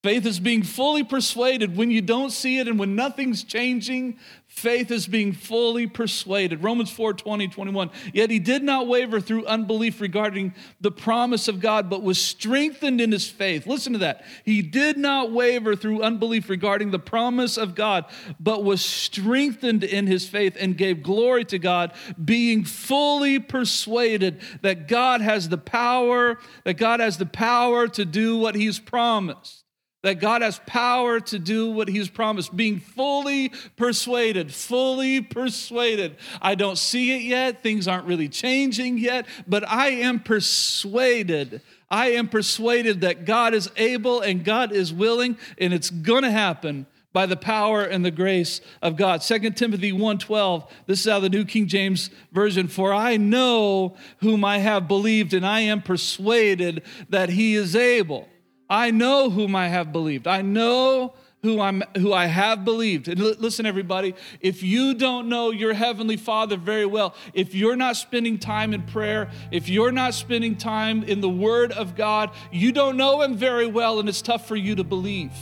Faith 0.03 0.25
is 0.25 0.39
being 0.39 0.63
fully 0.63 1.03
persuaded 1.03 1.77
when 1.77 1.91
you 1.91 2.01
don't 2.01 2.31
see 2.31 2.57
it 2.57 2.67
and 2.67 2.79
when 2.79 2.95
nothing's 2.95 3.43
changing. 3.43 4.17
Faith 4.51 4.91
is 4.91 5.07
being 5.07 5.31
fully 5.31 5.87
persuaded. 5.87 6.61
Romans 6.61 6.91
4 6.91 7.13
20, 7.13 7.47
21. 7.47 7.89
Yet 8.13 8.29
he 8.29 8.37
did 8.37 8.63
not 8.63 8.85
waver 8.85 9.21
through 9.21 9.45
unbelief 9.45 10.01
regarding 10.01 10.53
the 10.81 10.91
promise 10.91 11.47
of 11.47 11.61
God, 11.61 11.89
but 11.89 12.03
was 12.03 12.21
strengthened 12.21 12.99
in 12.99 13.13
his 13.13 13.29
faith. 13.29 13.65
Listen 13.65 13.93
to 13.93 13.99
that. 13.99 14.25
He 14.43 14.61
did 14.61 14.97
not 14.97 15.31
waver 15.31 15.77
through 15.77 16.03
unbelief 16.03 16.49
regarding 16.49 16.91
the 16.91 16.99
promise 16.99 17.57
of 17.57 17.75
God, 17.75 18.05
but 18.41 18.61
was 18.61 18.83
strengthened 18.83 19.85
in 19.85 20.05
his 20.05 20.27
faith 20.27 20.57
and 20.59 20.77
gave 20.77 21.01
glory 21.01 21.45
to 21.45 21.57
God, 21.57 21.93
being 22.23 22.65
fully 22.65 23.39
persuaded 23.39 24.41
that 24.63 24.89
God 24.89 25.21
has 25.21 25.47
the 25.47 25.57
power, 25.57 26.37
that 26.65 26.73
God 26.73 26.99
has 26.99 27.17
the 27.17 27.25
power 27.25 27.87
to 27.87 28.03
do 28.03 28.37
what 28.37 28.55
he's 28.55 28.79
promised 28.79 29.60
that 30.03 30.19
God 30.19 30.41
has 30.41 30.59
power 30.65 31.19
to 31.19 31.39
do 31.39 31.71
what 31.71 31.87
He's 31.87 32.09
promised, 32.09 32.55
being 32.55 32.79
fully 32.79 33.51
persuaded, 33.75 34.53
fully 34.53 35.21
persuaded. 35.21 36.15
I 36.41 36.55
don't 36.55 36.77
see 36.77 37.15
it 37.15 37.21
yet, 37.21 37.61
things 37.61 37.87
aren't 37.87 38.05
really 38.05 38.29
changing 38.29 38.97
yet, 38.97 39.25
but 39.47 39.67
I 39.67 39.89
am 39.89 40.19
persuaded. 40.19 41.61
I 41.89 42.11
am 42.11 42.29
persuaded 42.29 43.01
that 43.01 43.25
God 43.25 43.53
is 43.53 43.69
able 43.75 44.21
and 44.21 44.43
God 44.43 44.71
is 44.71 44.93
willing, 44.93 45.37
and 45.57 45.73
it's 45.73 45.89
gonna 45.89 46.31
happen 46.31 46.87
by 47.13 47.25
the 47.25 47.35
power 47.35 47.83
and 47.83 48.05
the 48.05 48.11
grace 48.11 48.61
of 48.81 48.95
God. 48.95 49.21
2 49.21 49.57
Timothy 49.57 49.91
1:12. 49.91 50.65
This 50.87 51.01
is 51.01 51.07
out 51.07 51.17
of 51.17 51.23
the 51.23 51.29
New 51.29 51.43
King 51.45 51.67
James 51.67 52.09
Version. 52.31 52.69
For 52.69 52.93
I 52.93 53.17
know 53.17 53.97
whom 54.19 54.45
I 54.45 54.59
have 54.59 54.87
believed, 54.87 55.33
and 55.33 55.45
I 55.45 55.59
am 55.61 55.81
persuaded 55.81 56.83
that 57.09 57.29
he 57.29 57.55
is 57.55 57.75
able. 57.75 58.29
I 58.71 58.89
know 58.89 59.29
whom 59.29 59.53
I 59.53 59.67
have 59.67 59.91
believed. 59.91 60.27
I 60.27 60.41
know 60.41 61.13
who 61.41 61.59
I'm 61.59 61.83
who 61.97 62.13
I 62.13 62.27
have 62.27 62.63
believed. 62.63 63.09
And 63.09 63.19
l- 63.19 63.35
listen 63.37 63.65
everybody, 63.65 64.15
if 64.39 64.63
you 64.63 64.93
don't 64.93 65.27
know 65.27 65.51
your 65.51 65.73
heavenly 65.73 66.15
Father 66.15 66.55
very 66.55 66.85
well, 66.85 67.13
if 67.33 67.53
you're 67.53 67.75
not 67.75 67.97
spending 67.97 68.39
time 68.39 68.73
in 68.73 68.83
prayer, 68.83 69.29
if 69.51 69.67
you're 69.67 69.91
not 69.91 70.13
spending 70.13 70.55
time 70.55 71.03
in 71.03 71.19
the 71.19 71.27
word 71.29 71.73
of 71.73 71.97
God, 71.97 72.29
you 72.49 72.71
don't 72.71 72.95
know 72.95 73.21
him 73.21 73.35
very 73.35 73.67
well 73.67 73.99
and 73.99 74.07
it's 74.07 74.21
tough 74.21 74.47
for 74.47 74.55
you 74.55 74.75
to 74.75 74.85
believe. 74.85 75.33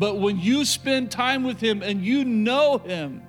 But 0.00 0.18
when 0.18 0.40
you 0.40 0.64
spend 0.64 1.12
time 1.12 1.44
with 1.44 1.60
him 1.60 1.80
and 1.80 2.04
you 2.04 2.24
know 2.24 2.78
him, 2.78 3.22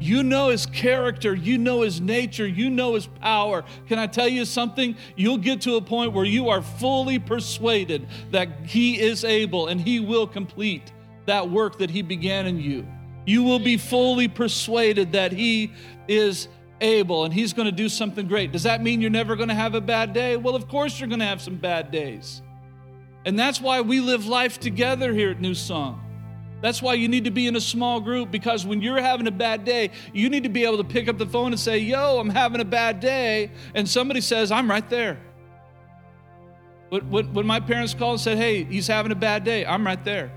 you 0.00 0.22
know 0.22 0.48
his 0.48 0.64
character, 0.64 1.34
you 1.34 1.58
know 1.58 1.82
his 1.82 2.00
nature, 2.00 2.46
you 2.46 2.70
know 2.70 2.94
his 2.94 3.06
power. 3.06 3.64
Can 3.86 3.98
I 3.98 4.06
tell 4.06 4.28
you 4.28 4.44
something? 4.44 4.96
You'll 5.14 5.38
get 5.38 5.60
to 5.62 5.76
a 5.76 5.82
point 5.82 6.12
where 6.12 6.24
you 6.24 6.48
are 6.48 6.62
fully 6.62 7.18
persuaded 7.18 8.06
that 8.30 8.48
he 8.64 8.98
is 8.98 9.24
able 9.24 9.68
and 9.68 9.80
he 9.80 10.00
will 10.00 10.26
complete 10.26 10.92
that 11.26 11.50
work 11.50 11.78
that 11.78 11.90
he 11.90 12.00
began 12.00 12.46
in 12.46 12.58
you. 12.58 12.86
You 13.26 13.42
will 13.42 13.58
be 13.58 13.76
fully 13.76 14.26
persuaded 14.26 15.12
that 15.12 15.32
he 15.32 15.72
is 16.08 16.48
able 16.80 17.24
and 17.24 17.34
he's 17.34 17.52
going 17.52 17.66
to 17.66 17.72
do 17.72 17.88
something 17.88 18.26
great. 18.26 18.52
Does 18.52 18.62
that 18.62 18.82
mean 18.82 19.02
you're 19.02 19.10
never 19.10 19.36
going 19.36 19.50
to 19.50 19.54
have 19.54 19.74
a 19.74 19.80
bad 19.82 20.14
day? 20.14 20.36
Well, 20.38 20.56
of 20.56 20.66
course 20.66 20.98
you're 20.98 21.08
going 21.10 21.20
to 21.20 21.26
have 21.26 21.42
some 21.42 21.56
bad 21.56 21.90
days. 21.90 22.40
And 23.26 23.38
that's 23.38 23.60
why 23.60 23.82
we 23.82 24.00
live 24.00 24.26
life 24.26 24.58
together 24.58 25.12
here 25.12 25.30
at 25.30 25.40
New 25.42 25.54
Song. 25.54 26.09
That's 26.60 26.82
why 26.82 26.94
you 26.94 27.08
need 27.08 27.24
to 27.24 27.30
be 27.30 27.46
in 27.46 27.56
a 27.56 27.60
small 27.60 28.00
group 28.00 28.30
because 28.30 28.66
when 28.66 28.82
you're 28.82 29.00
having 29.00 29.26
a 29.26 29.32
bad 29.32 29.64
day, 29.64 29.90
you 30.12 30.28
need 30.28 30.42
to 30.42 30.50
be 30.50 30.64
able 30.64 30.76
to 30.76 30.84
pick 30.84 31.08
up 31.08 31.16
the 31.16 31.26
phone 31.26 31.52
and 31.52 31.60
say, 31.60 31.78
Yo, 31.78 32.18
I'm 32.18 32.28
having 32.28 32.60
a 32.60 32.64
bad 32.64 33.00
day. 33.00 33.50
And 33.74 33.88
somebody 33.88 34.20
says, 34.20 34.52
I'm 34.52 34.70
right 34.70 34.88
there. 34.90 35.18
When 36.90 37.46
my 37.46 37.60
parents 37.60 37.94
called 37.94 38.12
and 38.12 38.20
said, 38.20 38.36
Hey, 38.36 38.64
he's 38.64 38.86
having 38.86 39.12
a 39.12 39.16
bad 39.16 39.44
day, 39.44 39.64
I'm 39.64 39.86
right 39.86 40.04
there. 40.04 40.32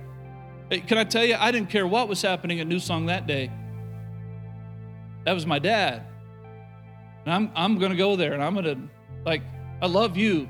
Can 0.69 0.97
I 0.97 1.03
tell 1.03 1.25
you, 1.25 1.35
I 1.37 1.51
didn't 1.51 1.69
care 1.69 1.85
what 1.85 2.07
was 2.07 2.21
happening 2.21 2.59
at 2.59 2.67
New 2.67 2.79
Song 2.79 3.07
that 3.07 3.27
day. 3.27 3.51
That 5.25 5.33
was 5.33 5.45
my 5.45 5.59
dad. 5.59 6.03
And 7.25 7.33
I'm, 7.33 7.51
I'm 7.55 7.77
going 7.79 7.91
to 7.91 7.97
go 7.97 8.15
there 8.15 8.33
and 8.33 8.43
I'm 8.43 8.53
going 8.53 8.65
to, 8.65 8.77
like, 9.25 9.41
I 9.81 9.87
love 9.87 10.17
you, 10.17 10.49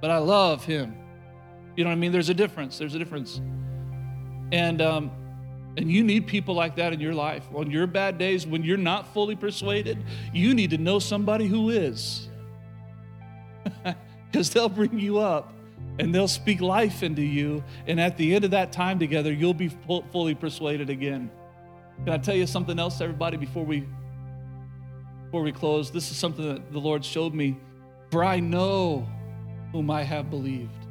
but 0.00 0.10
I 0.10 0.18
love 0.18 0.64
him. 0.64 0.96
You 1.76 1.84
know 1.84 1.90
what 1.90 1.96
I 1.96 1.98
mean? 1.98 2.12
There's 2.12 2.28
a 2.28 2.34
difference. 2.34 2.78
There's 2.78 2.94
a 2.94 2.98
difference. 2.98 3.40
And, 4.52 4.80
um, 4.80 5.10
and 5.76 5.90
you 5.90 6.04
need 6.04 6.26
people 6.26 6.54
like 6.54 6.76
that 6.76 6.92
in 6.92 7.00
your 7.00 7.14
life. 7.14 7.44
On 7.54 7.70
your 7.70 7.86
bad 7.86 8.18
days, 8.18 8.46
when 8.46 8.62
you're 8.62 8.76
not 8.76 9.12
fully 9.14 9.34
persuaded, 9.34 9.98
you 10.32 10.54
need 10.54 10.70
to 10.70 10.78
know 10.78 10.98
somebody 10.98 11.48
who 11.48 11.70
is. 11.70 12.28
Because 14.30 14.48
they'll 14.48 14.70
bring 14.70 14.98
you 14.98 15.18
up 15.18 15.52
and 15.98 16.14
they'll 16.14 16.26
speak 16.26 16.62
life 16.62 17.02
into 17.02 17.20
you. 17.20 17.62
And 17.86 18.00
at 18.00 18.16
the 18.16 18.34
end 18.34 18.46
of 18.46 18.52
that 18.52 18.72
time 18.72 18.98
together, 18.98 19.30
you'll 19.30 19.52
be 19.52 19.68
fully 20.10 20.34
persuaded 20.34 20.88
again. 20.88 21.30
Can 22.04 22.14
I 22.14 22.16
tell 22.16 22.34
you 22.34 22.46
something 22.46 22.78
else, 22.78 23.02
everybody, 23.02 23.36
before 23.36 23.66
we 23.66 23.86
before 25.24 25.42
we 25.42 25.52
close? 25.52 25.90
This 25.90 26.10
is 26.10 26.16
something 26.16 26.48
that 26.48 26.72
the 26.72 26.78
Lord 26.78 27.04
showed 27.04 27.34
me. 27.34 27.58
For 28.10 28.24
I 28.24 28.40
know 28.40 29.06
whom 29.70 29.90
I 29.90 30.02
have 30.02 30.30
believed. 30.30 30.86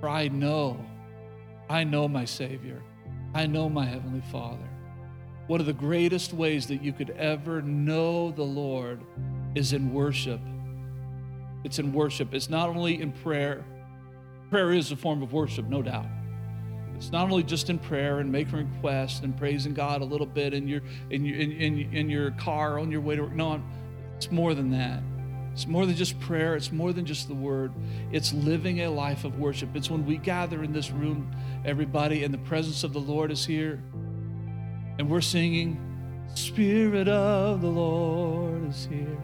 For 0.00 0.08
I 0.08 0.28
know, 0.28 0.78
I 1.68 1.82
know 1.82 2.06
my 2.06 2.24
Savior. 2.24 2.80
I 3.34 3.46
know 3.46 3.68
my 3.68 3.84
Heavenly 3.84 4.22
Father. 4.30 4.68
One 5.48 5.60
of 5.60 5.66
the 5.66 5.72
greatest 5.72 6.32
ways 6.32 6.68
that 6.68 6.82
you 6.82 6.92
could 6.92 7.10
ever 7.10 7.60
know 7.60 8.30
the 8.30 8.44
Lord 8.44 9.00
is 9.56 9.72
in 9.72 9.92
worship. 9.92 10.40
It's 11.64 11.80
in 11.80 11.92
worship. 11.92 12.32
It's 12.32 12.48
not 12.48 12.68
only 12.68 13.02
in 13.02 13.10
prayer. 13.10 13.64
Prayer 14.50 14.72
is 14.72 14.92
a 14.92 14.96
form 14.96 15.22
of 15.22 15.32
worship, 15.32 15.66
no 15.66 15.82
doubt. 15.82 16.06
It's 16.96 17.10
not 17.10 17.24
only 17.24 17.42
just 17.42 17.70
in 17.70 17.78
prayer 17.78 18.20
and 18.20 18.30
making 18.30 18.70
requests 18.72 19.20
and 19.20 19.36
praising 19.36 19.74
God 19.74 20.00
a 20.00 20.04
little 20.04 20.26
bit 20.26 20.54
in 20.54 20.68
your 20.68 20.80
in 21.10 21.24
your 21.24 21.36
in, 21.36 21.52
in, 21.52 21.92
in 21.92 22.08
your 22.08 22.30
car 22.32 22.78
on 22.78 22.90
your 22.90 23.00
way 23.00 23.16
to 23.16 23.22
work. 23.22 23.32
No, 23.32 23.60
it's 24.16 24.30
more 24.30 24.54
than 24.54 24.70
that. 24.70 25.02
It's 25.54 25.68
more 25.68 25.86
than 25.86 25.94
just 25.94 26.18
prayer. 26.18 26.56
It's 26.56 26.72
more 26.72 26.92
than 26.92 27.06
just 27.06 27.28
the 27.28 27.34
word. 27.34 27.72
It's 28.10 28.32
living 28.32 28.80
a 28.80 28.88
life 28.88 29.24
of 29.24 29.38
worship. 29.38 29.76
It's 29.76 29.88
when 29.88 30.04
we 30.04 30.16
gather 30.16 30.64
in 30.64 30.72
this 30.72 30.90
room, 30.90 31.32
everybody, 31.64 32.24
and 32.24 32.34
the 32.34 32.38
presence 32.38 32.82
of 32.82 32.92
the 32.92 32.98
Lord 32.98 33.30
is 33.30 33.46
here, 33.46 33.80
and 34.98 35.08
we're 35.08 35.20
singing, 35.20 35.78
"Spirit 36.34 37.06
of 37.06 37.60
the 37.60 37.68
Lord 37.68 38.68
is 38.68 38.86
here." 38.90 39.22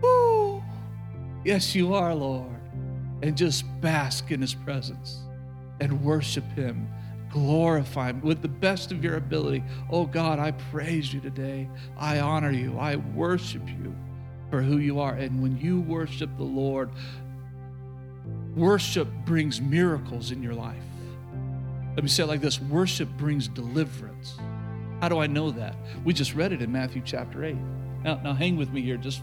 Woo! 0.00 0.62
Yes, 1.44 1.74
you 1.74 1.94
are, 1.94 2.14
Lord, 2.14 2.60
and 3.22 3.36
just 3.36 3.64
bask 3.80 4.30
in 4.30 4.40
His 4.40 4.54
presence 4.54 5.18
and 5.80 6.04
worship 6.04 6.44
Him. 6.52 6.86
Glorify 7.28 8.10
Him 8.10 8.20
with 8.20 8.40
the 8.40 8.48
best 8.48 8.92
of 8.92 9.02
your 9.02 9.16
ability. 9.16 9.64
Oh 9.90 10.06
God, 10.06 10.38
I 10.38 10.52
praise 10.52 11.12
you 11.12 11.20
today. 11.20 11.68
I 11.96 12.20
honor 12.20 12.52
you. 12.52 12.78
I 12.78 12.94
worship 12.96 13.66
you 13.68 13.96
for 14.52 14.60
who 14.60 14.76
you 14.76 15.00
are. 15.00 15.14
And 15.14 15.42
when 15.42 15.56
you 15.56 15.80
worship 15.80 16.28
the 16.36 16.44
Lord, 16.44 16.90
worship 18.54 19.08
brings 19.24 19.62
miracles 19.62 20.30
in 20.30 20.42
your 20.42 20.52
life. 20.52 20.84
Let 21.94 22.02
me 22.02 22.10
say 22.10 22.24
it 22.24 22.26
like 22.26 22.42
this 22.42 22.60
worship 22.60 23.08
brings 23.16 23.48
deliverance. 23.48 24.36
How 25.00 25.08
do 25.08 25.18
I 25.20 25.26
know 25.26 25.52
that? 25.52 25.74
We 26.04 26.12
just 26.12 26.34
read 26.34 26.52
it 26.52 26.60
in 26.60 26.70
Matthew 26.70 27.00
chapter 27.02 27.42
8. 27.42 27.56
Now, 28.04 28.20
now 28.22 28.34
hang 28.34 28.58
with 28.58 28.70
me 28.70 28.82
here 28.82 28.98
just 28.98 29.22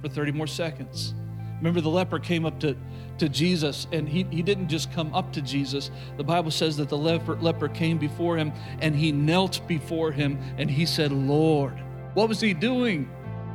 for 0.00 0.08
30 0.08 0.32
more 0.32 0.46
seconds. 0.46 1.12
Remember, 1.58 1.82
the 1.82 1.90
leper 1.90 2.18
came 2.18 2.46
up 2.46 2.58
to, 2.60 2.74
to 3.18 3.28
Jesus, 3.28 3.86
and 3.92 4.08
he, 4.08 4.22
he 4.30 4.40
didn't 4.40 4.68
just 4.68 4.90
come 4.94 5.14
up 5.14 5.30
to 5.34 5.42
Jesus. 5.42 5.90
The 6.16 6.24
Bible 6.24 6.50
says 6.50 6.78
that 6.78 6.88
the 6.88 6.96
leper, 6.96 7.36
leper 7.36 7.68
came 7.68 7.98
before 7.98 8.38
him, 8.38 8.50
and 8.80 8.96
he 8.96 9.12
knelt 9.12 9.60
before 9.68 10.10
him, 10.10 10.38
and 10.56 10.70
he 10.70 10.86
said, 10.86 11.12
Lord. 11.12 11.74
What 12.14 12.30
was 12.30 12.40
he 12.40 12.54
doing? 12.54 13.10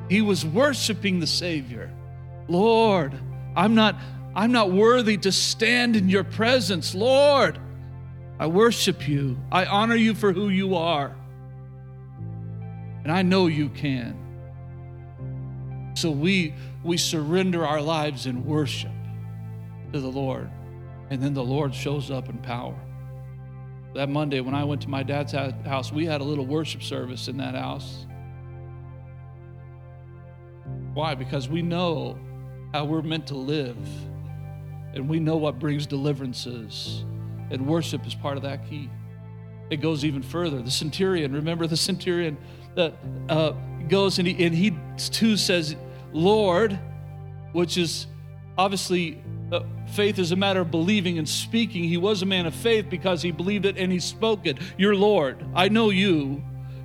He 0.10 0.22
was 0.22 0.46
worshiping 0.46 1.20
the 1.20 1.28
Savior. 1.28 1.91
Lord, 2.48 3.13
I'm 3.56 3.76
not, 3.76 3.96
I'm 4.36 4.52
not 4.52 4.72
worthy 4.72 5.18
to 5.18 5.32
stand 5.32 5.96
in 5.96 6.10
your 6.10 6.24
presence. 6.24 6.94
Lord, 6.94 7.60
I 8.39 8.48
worship 8.48 9.08
you. 9.08 9.38
I 9.52 9.65
honor 9.65 9.96
you 9.96 10.13
for 10.13 10.34
who 10.34 10.50
you 10.50 10.76
are. 10.76 11.15
And 13.04 13.12
I 13.12 13.22
know 13.22 13.48
you 13.48 13.70
can. 13.70 14.22
So 15.96 16.12
we 16.12 16.54
we 16.86 16.98
surrender 16.98 17.65
our 17.65 17.82
lives 17.82 18.28
in 18.28 18.46
worship 18.46 18.91
to 19.91 20.00
the 20.00 20.08
Lord. 20.08 20.50
And 21.10 21.22
then 21.22 21.34
the 21.34 21.44
Lord 21.44 21.74
shows 21.74 22.12
up 22.12 22.30
in 22.30 22.38
power. 22.39 22.76
That 23.96 24.10
Monday, 24.10 24.39
when 24.39 24.54
I 24.54 24.63
went 24.63 24.82
to 24.82 24.89
my 24.89 25.04
dad's 25.04 25.32
house, 25.32 25.91
we 25.91 26.06
had 26.06 26.22
a 26.22 26.24
little 26.24 26.46
worship 26.46 26.84
service 26.84 27.28
in 27.28 27.38
that 27.38 27.56
house. 27.56 28.05
Why? 30.95 31.13
Because 31.13 31.49
we 31.49 31.62
know 31.62 32.17
how 32.73 32.86
we're 32.86 33.01
meant 33.01 33.27
to 33.27 33.36
live, 33.36 33.77
and 34.93 35.10
we 35.10 35.19
know 35.19 35.36
what 35.36 35.60
brings 35.60 35.86
deliverances, 35.86 37.03
and 37.51 37.67
worship 37.67 38.08
is 38.08 38.15
part 38.15 38.38
of 38.38 38.43
that 38.43 38.67
key. 38.69 38.89
It 39.69 39.81
goes 39.81 40.05
even 40.05 40.23
further. 40.23 40.62
The 40.62 40.71
centurion, 40.71 41.34
remember 41.34 41.67
the 41.67 41.75
centurion 41.75 42.38
that 42.75 42.93
uh, 43.27 43.51
goes 43.89 44.19
and 44.19 44.27
he, 44.27 44.45
and 44.45 44.55
he 44.55 44.73
too 44.97 45.36
says, 45.36 45.75
Lord, 46.13 46.79
which 47.51 47.77
is 47.77 48.08
obviously 48.58 49.21
uh, 49.51 49.63
faith 49.88 50.17
is 50.17 50.31
a 50.31 50.36
matter 50.38 50.62
of 50.62 50.71
believing 50.71 51.17
and 51.17 51.27
speaking. 51.27 51.84
He 51.84 51.97
was 51.97 52.21
a 52.21 52.25
man 52.25 52.45
of 52.45 52.55
faith 52.55 52.89
because 52.89 53.21
he 53.21 53.31
believed 53.31 53.65
it 53.65 53.77
and 53.77 53.91
he 53.91 53.99
spoke 53.99 54.45
it. 54.45 54.60
Your 54.77 54.95
Lord, 54.95 55.45
I 55.53 55.67
know 55.67 55.89
you, 55.89 56.41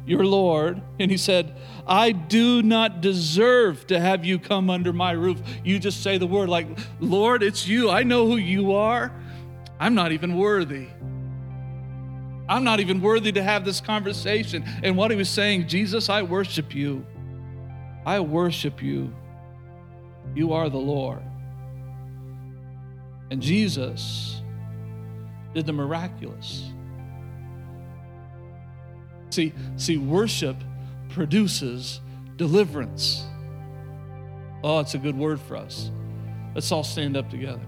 your 0.07 0.25
Lord. 0.25 0.83
And 0.99 1.11
he 1.11 1.17
said, 1.17 1.57
I 1.87 2.13
do 2.13 2.63
not 2.63 3.01
deserve 3.01 3.87
to 3.89 4.01
have 4.01 4.25
you 4.25 4.39
come 4.39 4.71
under 4.71 4.93
my 4.93 5.13
roof. 5.13 5.41
You 5.65 5.79
just 5.79 6.03
say 6.03 6.19
the 6.19 6.27
word 6.27 6.49
like, 6.49 6.67
Lord, 7.01 7.43
it's 7.43 7.67
you. 7.67 7.91
I 7.91 8.03
know 8.03 8.27
who 8.27 8.37
you 8.37 8.73
are. 8.73 9.13
I'm 9.79 9.95
not 9.95 10.13
even 10.13 10.37
worthy. 10.37 10.89
I'm 12.49 12.65
not 12.65 12.81
even 12.81 13.01
worthy 13.01 13.31
to 13.33 13.43
have 13.43 13.65
this 13.65 13.81
conversation. 13.81 14.65
And 14.83 14.97
what 14.97 15.11
he 15.11 15.17
was 15.17 15.29
saying, 15.29 15.69
Jesus, 15.69 16.09
I 16.09 16.23
worship 16.23 16.75
you. 16.75 17.07
I 18.05 18.21
worship 18.21 18.83
you. 18.83 19.15
You 20.35 20.53
are 20.53 20.69
the 20.69 20.79
Lord. 20.79 21.23
And 23.31 23.41
Jesus 23.41 24.43
did 25.55 25.67
the 25.67 25.73
miraculous. 25.73 26.71
See, 29.31 29.53
see, 29.77 29.97
worship 29.97 30.57
produces 31.11 32.01
deliverance. 32.37 33.25
Oh, 34.63 34.81
it's 34.81 34.95
a 34.95 34.99
good 34.99 35.17
word 35.17 35.41
for 35.41 35.57
us. 35.57 35.91
Let's 36.55 36.71
all 36.73 36.85
stand 36.85 37.17
up 37.17 37.31
together. 37.31 37.61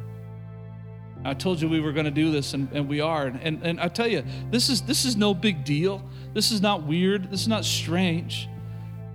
I 1.24 1.34
told 1.34 1.60
you 1.60 1.68
we 1.68 1.80
were 1.80 1.92
going 1.92 2.04
to 2.04 2.10
do 2.10 2.32
this, 2.32 2.52
and, 2.52 2.68
and 2.72 2.88
we 2.88 3.00
are. 3.00 3.26
And, 3.26 3.40
and, 3.40 3.62
and 3.62 3.80
I 3.80 3.86
tell 3.88 4.08
you, 4.08 4.24
this 4.50 4.68
is, 4.68 4.82
this 4.82 5.04
is 5.04 5.16
no 5.16 5.34
big 5.34 5.64
deal. 5.64 6.02
This 6.34 6.50
is 6.50 6.60
not 6.60 6.82
weird. 6.82 7.30
This 7.30 7.42
is 7.42 7.48
not 7.48 7.64
strange. 7.64 8.48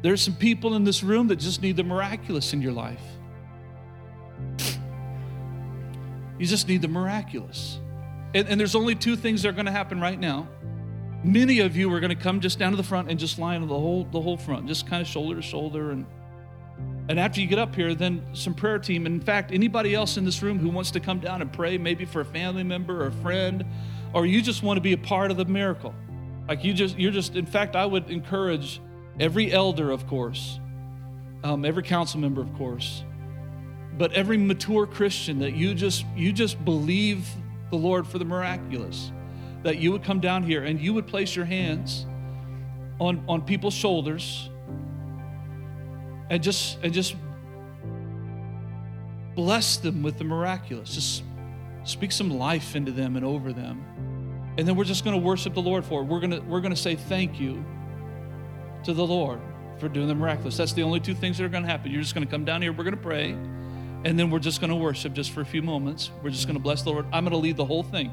There's 0.01 0.21
some 0.21 0.35
people 0.35 0.75
in 0.75 0.85
this 0.85 1.03
room 1.03 1.27
that 1.27 1.35
just 1.35 1.61
need 1.61 1.75
the 1.75 1.83
miraculous 1.83 2.53
in 2.53 2.61
your 2.61 2.71
life. 2.71 3.01
You 6.39 6.45
just 6.45 6.67
need 6.67 6.81
the 6.81 6.87
miraculous. 6.87 7.79
And, 8.33 8.47
and 8.47 8.59
there's 8.59 8.75
only 8.75 8.95
two 8.95 9.15
things 9.15 9.41
that 9.41 9.49
are 9.49 9.53
going 9.53 9.65
to 9.65 9.71
happen 9.71 9.99
right 9.99 10.19
now. 10.19 10.47
Many 11.23 11.59
of 11.59 11.75
you 11.75 11.91
are 11.93 11.99
going 11.99 12.15
to 12.15 12.21
come 12.21 12.39
just 12.39 12.59
down 12.59 12.71
to 12.71 12.77
the 12.77 12.83
front 12.83 13.09
and 13.09 13.19
just 13.19 13.39
line 13.39 13.61
the 13.61 13.67
whole 13.67 14.05
the 14.05 14.21
whole 14.21 14.37
front, 14.37 14.67
just 14.67 14.87
kind 14.87 15.01
of 15.01 15.07
shoulder 15.07 15.35
to 15.35 15.41
shoulder 15.41 15.91
and 15.91 16.05
and 17.09 17.19
after 17.19 17.39
you 17.39 17.47
get 17.47 17.57
up 17.59 17.73
here, 17.73 17.95
then 17.95 18.21
some 18.33 18.53
prayer 18.53 18.79
team. 18.79 19.05
In 19.05 19.21
fact, 19.21 19.51
anybody 19.51 19.95
else 19.95 20.17
in 20.17 20.25
this 20.25 20.43
room 20.43 20.59
who 20.59 20.69
wants 20.69 20.91
to 20.91 20.99
come 20.99 21.19
down 21.19 21.41
and 21.41 21.51
pray, 21.51 21.77
maybe 21.77 22.03
for 22.03 22.21
a 22.21 22.25
family 22.25 22.63
member 22.63 23.03
or 23.03 23.07
a 23.07 23.11
friend, 23.11 23.65
or 24.13 24.25
you 24.25 24.41
just 24.41 24.61
want 24.61 24.77
to 24.77 24.81
be 24.81 24.91
a 24.93 24.97
part 24.97 25.31
of 25.31 25.37
the 25.37 25.45
miracle. 25.45 25.95
Like 26.49 26.63
you 26.63 26.73
just, 26.73 26.97
you're 26.97 27.11
just, 27.11 27.35
in 27.35 27.45
fact, 27.45 27.75
I 27.75 27.85
would 27.85 28.09
encourage 28.09 28.81
every 29.19 29.53
elder, 29.53 29.91
of 29.91 30.05
course, 30.07 30.59
um, 31.43 31.63
every 31.63 31.83
council 31.83 32.19
member, 32.19 32.41
of 32.41 32.53
course, 32.55 33.03
but 33.97 34.11
every 34.11 34.37
mature 34.37 34.85
Christian 34.85 35.39
that 35.39 35.53
you 35.53 35.73
just 35.73 36.05
you 36.15 36.33
just 36.33 36.63
believe 36.65 37.27
the 37.69 37.77
Lord 37.77 38.05
for 38.05 38.17
the 38.17 38.25
miraculous, 38.25 39.11
that 39.63 39.77
you 39.77 39.91
would 39.91 40.03
come 40.03 40.19
down 40.19 40.43
here 40.43 40.63
and 40.63 40.79
you 40.79 40.93
would 40.93 41.07
place 41.07 41.35
your 41.35 41.45
hands 41.45 42.05
on 42.99 43.23
on 43.27 43.41
people's 43.41 43.73
shoulders 43.73 44.49
and 46.29 46.41
just 46.41 46.77
and 46.83 46.93
just 46.93 47.15
bless 49.35 49.77
them 49.77 50.03
with 50.03 50.17
the 50.17 50.23
miraculous. 50.23 50.95
Just 50.95 51.23
speak 51.83 52.11
some 52.11 52.29
life 52.29 52.75
into 52.75 52.91
them 52.91 53.15
and 53.15 53.25
over 53.25 53.53
them. 53.53 53.83
And 54.57 54.67
then 54.67 54.75
we're 54.75 54.83
just 54.83 55.03
going 55.03 55.15
to 55.15 55.21
worship 55.21 55.53
the 55.53 55.61
Lord 55.61 55.85
for 55.85 56.01
it. 56.01 56.05
We're 56.05 56.19
going 56.19 56.31
to 56.31 56.39
we're 56.39 56.61
going 56.61 56.73
to 56.73 56.81
say 56.81 56.95
thank 56.95 57.39
you 57.39 57.63
to 58.83 58.93
the 58.93 59.05
Lord 59.05 59.39
for 59.79 59.87
doing 59.87 60.07
the 60.07 60.15
miraculous. 60.15 60.57
That's 60.57 60.73
the 60.73 60.83
only 60.83 60.99
two 60.99 61.13
things 61.13 61.37
that 61.37 61.45
are 61.45 61.49
going 61.49 61.63
to 61.63 61.69
happen. 61.69 61.91
You're 61.91 62.01
just 62.01 62.15
going 62.15 62.25
to 62.25 62.31
come 62.31 62.45
down 62.45 62.61
here, 62.61 62.71
we're 62.71 62.83
going 62.83 62.95
to 62.95 63.01
pray, 63.01 63.31
and 63.31 64.17
then 64.17 64.31
we're 64.31 64.39
just 64.39 64.59
going 64.59 64.69
to 64.69 64.75
worship 64.75 65.13
just 65.13 65.31
for 65.31 65.41
a 65.41 65.45
few 65.45 65.61
moments. 65.61 66.09
We're 66.23 66.31
just 66.31 66.47
going 66.47 66.57
to 66.57 66.63
bless 66.63 66.81
the 66.81 66.89
Lord. 66.89 67.05
I'm 67.13 67.23
going 67.23 67.31
to 67.31 67.37
lead 67.37 67.57
the 67.57 67.65
whole 67.65 67.83
thing. 67.83 68.11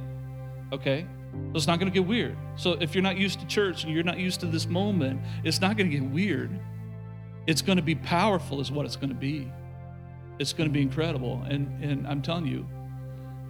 Okay? 0.72 1.06
So 1.52 1.56
it's 1.56 1.66
not 1.66 1.78
going 1.78 1.90
to 1.90 1.94
get 1.94 2.06
weird. 2.06 2.36
So 2.56 2.72
if 2.72 2.94
you're 2.94 3.02
not 3.02 3.16
used 3.16 3.40
to 3.40 3.46
church 3.46 3.84
and 3.84 3.92
you're 3.92 4.02
not 4.02 4.18
used 4.18 4.40
to 4.40 4.46
this 4.46 4.66
moment, 4.66 5.20
it's 5.44 5.60
not 5.60 5.76
going 5.76 5.90
to 5.90 5.96
get 5.98 6.08
weird. 6.08 6.50
It's 7.46 7.62
going 7.62 7.76
to 7.76 7.82
be 7.82 7.94
powerful, 7.94 8.60
is 8.60 8.72
what 8.72 8.86
it's 8.86 8.96
going 8.96 9.10
to 9.10 9.14
be. 9.14 9.50
It's 10.38 10.52
going 10.52 10.68
to 10.68 10.72
be 10.72 10.82
incredible. 10.82 11.44
And, 11.48 11.82
and 11.82 12.06
I'm 12.06 12.22
telling 12.22 12.46
you, 12.46 12.66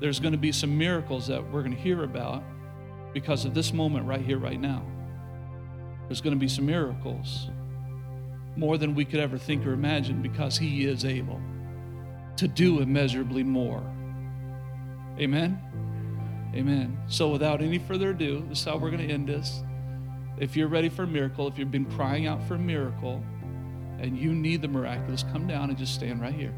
there's 0.01 0.20
going 0.20 0.33
to 0.33 0.38
be 0.38 0.53
some 0.53 0.77
miracles 0.77 1.27
that 1.29 1.42
we're 1.51 1.62
going 1.62 1.75
to 1.75 1.81
hear 1.81 2.05
about 2.05 2.42
because 3.14 3.44
of 3.44 3.55
this 3.55 3.73
moment 3.73 4.07
right 4.07 4.20
here, 4.20 4.38
right 4.38 4.61
now. 4.61 4.85
There's 6.09 6.20
going 6.20 6.35
to 6.35 6.40
be 6.40 6.49
some 6.49 6.66
miracles, 6.66 7.49
more 8.57 8.77
than 8.77 8.94
we 8.94 9.05
could 9.05 9.20
ever 9.20 9.38
think 9.38 9.64
or 9.66 9.73
imagine, 9.73 10.20
because 10.20 10.59
He 10.59 10.85
is 10.85 11.05
able 11.05 11.40
to 12.37 12.49
do 12.49 12.81
immeasurably 12.81 13.44
more. 13.44 13.83
Amen? 15.18 15.59
Amen. 16.55 16.97
So, 17.09 17.31
without 17.31 17.61
any 17.62 17.79
further 17.79 18.11
ado, 18.11 18.45
this 18.49 18.61
is 18.61 18.64
how 18.64 18.77
we're 18.77 18.90
going 18.90 19.07
to 19.07 19.12
end 19.12 19.29
this. 19.29 19.62
If 20.38 20.57
you're 20.57 20.69
ready 20.69 20.88
for 20.88 21.03
a 21.03 21.07
miracle, 21.07 21.49
if 21.49 21.59
you've 21.59 21.73
been 21.73 21.85
crying 21.85 22.27
out 22.27 22.47
for 22.47 22.55
a 22.55 22.59
miracle 22.59 23.25
and 23.99 24.17
you 24.17 24.33
need 24.33 24.62
the 24.62 24.69
miraculous, 24.69 25.25
come 25.33 25.49
down 25.49 25.71
and 25.71 25.79
just 25.79 25.95
stand 25.95 26.21
right 26.21 26.35
here. 26.35 26.55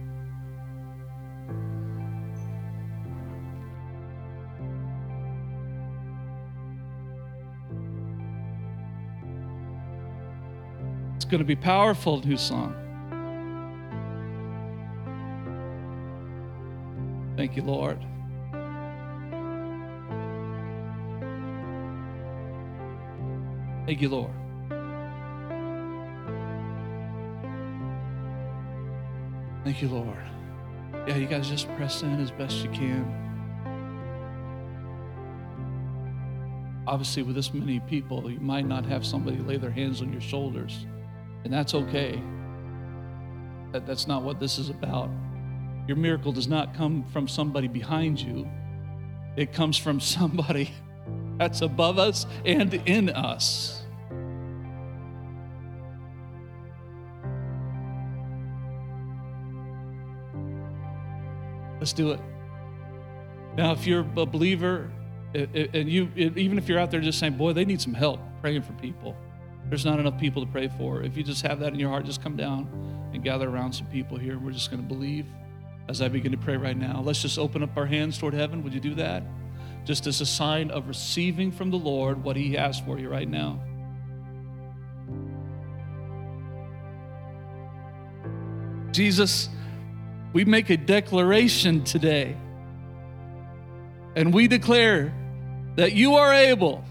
It's 11.16 11.24
going 11.24 11.38
to 11.38 11.44
be 11.44 11.56
powerful 11.56 12.20
new 12.20 12.36
song. 12.36 12.74
Thank 17.36 17.56
you, 17.56 17.62
Lord. 17.62 17.98
Thank 23.86 24.02
you, 24.02 24.08
Lord. 24.08 24.32
Thank 29.64 29.80
you, 29.82 29.88
Lord. 29.88 30.18
Yeah, 31.06 31.16
you 31.16 31.26
guys 31.26 31.48
just 31.48 31.68
press 31.76 32.02
in 32.02 32.20
as 32.20 32.30
best 32.32 32.64
you 32.64 32.70
can. 32.70 33.04
Obviously, 36.86 37.22
with 37.22 37.36
this 37.36 37.52
many 37.54 37.80
people, 37.80 38.30
you 38.30 38.40
might 38.40 38.66
not 38.66 38.84
have 38.86 39.04
somebody 39.04 39.38
lay 39.38 39.56
their 39.56 39.70
hands 39.70 40.02
on 40.02 40.12
your 40.12 40.20
shoulders, 40.20 40.86
and 41.44 41.52
that's 41.52 41.74
okay. 41.74 42.20
That, 43.72 43.86
that's 43.86 44.06
not 44.06 44.22
what 44.22 44.40
this 44.40 44.58
is 44.58 44.68
about. 44.68 45.10
Your 45.86 45.96
miracle 45.96 46.32
does 46.32 46.48
not 46.48 46.74
come 46.74 47.04
from 47.12 47.28
somebody 47.28 47.68
behind 47.68 48.20
you, 48.20 48.48
it 49.36 49.52
comes 49.52 49.76
from 49.76 50.00
somebody 50.00 50.70
that's 51.38 51.60
above 51.60 51.98
us 51.98 52.26
and 52.44 52.72
in 52.86 53.10
us. 53.10 53.75
Let's 61.86 61.92
do 61.92 62.10
it. 62.10 62.20
Now, 63.56 63.70
if 63.70 63.86
you're 63.86 64.00
a 64.00 64.26
believer, 64.26 64.90
and 65.32 65.88
you, 65.88 66.10
even 66.16 66.58
if 66.58 66.68
you're 66.68 66.80
out 66.80 66.90
there 66.90 67.00
just 67.00 67.20
saying, 67.20 67.36
boy, 67.36 67.52
they 67.52 67.64
need 67.64 67.80
some 67.80 67.94
help 67.94 68.18
praying 68.40 68.62
for 68.62 68.72
people, 68.72 69.16
there's 69.68 69.84
not 69.84 70.00
enough 70.00 70.18
people 70.18 70.44
to 70.44 70.50
pray 70.50 70.66
for. 70.66 71.02
If 71.02 71.16
you 71.16 71.22
just 71.22 71.46
have 71.46 71.60
that 71.60 71.72
in 71.72 71.78
your 71.78 71.90
heart, 71.90 72.04
just 72.04 72.20
come 72.20 72.36
down 72.36 72.66
and 73.14 73.22
gather 73.22 73.48
around 73.48 73.72
some 73.72 73.86
people 73.86 74.18
here. 74.18 74.36
We're 74.36 74.50
just 74.50 74.68
going 74.68 74.82
to 74.82 74.88
believe 74.88 75.26
as 75.88 76.02
I 76.02 76.08
begin 76.08 76.32
to 76.32 76.38
pray 76.38 76.56
right 76.56 76.76
now. 76.76 77.00
Let's 77.04 77.22
just 77.22 77.38
open 77.38 77.62
up 77.62 77.76
our 77.76 77.86
hands 77.86 78.18
toward 78.18 78.34
heaven. 78.34 78.64
Would 78.64 78.74
you 78.74 78.80
do 78.80 78.96
that? 78.96 79.22
Just 79.84 80.08
as 80.08 80.20
a 80.20 80.26
sign 80.26 80.72
of 80.72 80.88
receiving 80.88 81.52
from 81.52 81.70
the 81.70 81.78
Lord 81.78 82.24
what 82.24 82.34
He 82.34 82.54
has 82.54 82.80
for 82.80 82.98
you 82.98 83.08
right 83.08 83.28
now. 83.28 83.62
Jesus, 88.90 89.50
we 90.36 90.44
make 90.44 90.68
a 90.68 90.76
declaration 90.76 91.82
today. 91.82 92.36
And 94.16 94.34
we 94.34 94.48
declare 94.48 95.14
that 95.76 95.94
you 95.94 96.16
are 96.16 96.30
able 96.30 96.84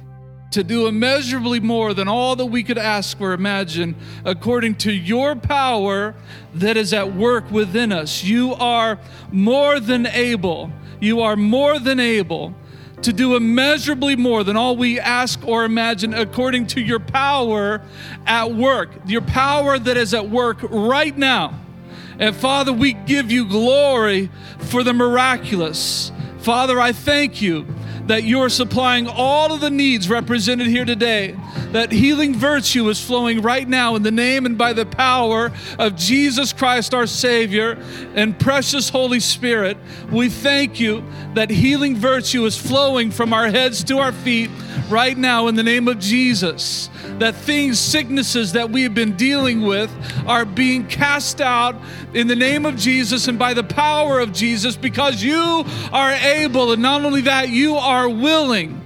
to 0.49 0.63
do 0.63 0.87
immeasurably 0.87 1.59
more 1.59 1.93
than 1.93 2.07
all 2.07 2.35
that 2.37 2.47
we 2.47 2.63
could 2.63 2.79
ask 2.79 3.21
or 3.21 3.33
imagine 3.33 3.95
according 4.23 4.73
to 4.77 4.91
your 4.91 5.35
power 5.35 6.15
that 6.55 6.75
is 6.75 6.91
at 6.91 7.13
work 7.13 7.51
within 7.51 7.91
us. 7.91 8.23
You 8.23 8.55
are 8.55 8.97
more 9.31 9.79
than 9.79 10.07
able. 10.07 10.71
You 10.99 11.21
are 11.21 11.35
more 11.35 11.77
than 11.77 11.99
able 11.99 12.55
to 13.03 13.13
do 13.13 13.35
immeasurably 13.35 14.15
more 14.15 14.43
than 14.43 14.57
all 14.57 14.75
we 14.75 14.99
ask 14.99 15.39
or 15.47 15.65
imagine 15.65 16.15
according 16.15 16.65
to 16.65 16.81
your 16.81 16.99
power 16.99 17.83
at 18.25 18.51
work. 18.51 18.89
Your 19.05 19.21
power 19.21 19.77
that 19.77 19.97
is 19.97 20.15
at 20.15 20.31
work 20.31 20.57
right 20.63 21.15
now 21.15 21.59
and 22.19 22.35
Father, 22.35 22.71
we 22.73 22.93
give 22.93 23.31
you 23.31 23.45
glory 23.45 24.29
for 24.59 24.83
the 24.83 24.93
miraculous. 24.93 26.11
Father, 26.39 26.79
I 26.79 26.91
thank 26.91 27.41
you 27.41 27.65
that 28.07 28.23
you 28.23 28.39
are 28.39 28.49
supplying 28.49 29.07
all 29.07 29.51
of 29.51 29.61
the 29.61 29.69
needs 29.69 30.09
represented 30.09 30.67
here 30.67 30.85
today. 30.85 31.35
That 31.71 31.91
healing 31.91 32.35
virtue 32.35 32.87
is 32.89 33.03
flowing 33.03 33.41
right 33.41 33.67
now 33.67 33.95
in 33.95 34.03
the 34.03 34.11
name 34.11 34.45
and 34.45 34.57
by 34.57 34.73
the 34.73 34.85
power 34.85 35.51
of 35.79 35.95
Jesus 35.95 36.53
Christ, 36.53 36.93
our 36.93 37.07
Savior, 37.07 37.77
and 38.13 38.37
precious 38.39 38.89
Holy 38.89 39.19
Spirit. 39.19 39.77
We 40.11 40.29
thank 40.29 40.79
you 40.79 41.03
that 41.33 41.49
healing 41.49 41.95
virtue 41.95 42.45
is 42.45 42.57
flowing 42.57 43.09
from 43.11 43.33
our 43.33 43.47
heads 43.47 43.83
to 43.85 43.97
our 43.97 44.11
feet 44.11 44.51
right 44.89 45.17
now 45.17 45.47
in 45.47 45.55
the 45.55 45.63
name 45.63 45.87
of 45.87 45.99
Jesus 45.99 46.89
that 47.19 47.35
things, 47.35 47.79
sicknesses 47.79 48.53
that 48.53 48.69
we 48.69 48.83
have 48.83 48.93
been 48.93 49.15
dealing 49.15 49.61
with, 49.61 49.91
are 50.27 50.45
being 50.45 50.87
cast 50.87 51.41
out 51.41 51.75
in 52.13 52.27
the 52.27 52.35
name 52.35 52.65
of 52.65 52.75
Jesus 52.75 53.27
and 53.27 53.39
by 53.39 53.53
the 53.53 53.63
power 53.63 54.19
of 54.19 54.33
Jesus 54.33 54.75
because 54.75 55.23
you 55.23 55.63
are 55.91 56.11
able. 56.11 56.71
And 56.71 56.81
not 56.81 57.03
only 57.03 57.21
that, 57.21 57.49
you 57.49 57.75
are 57.75 58.09
willing. 58.09 58.81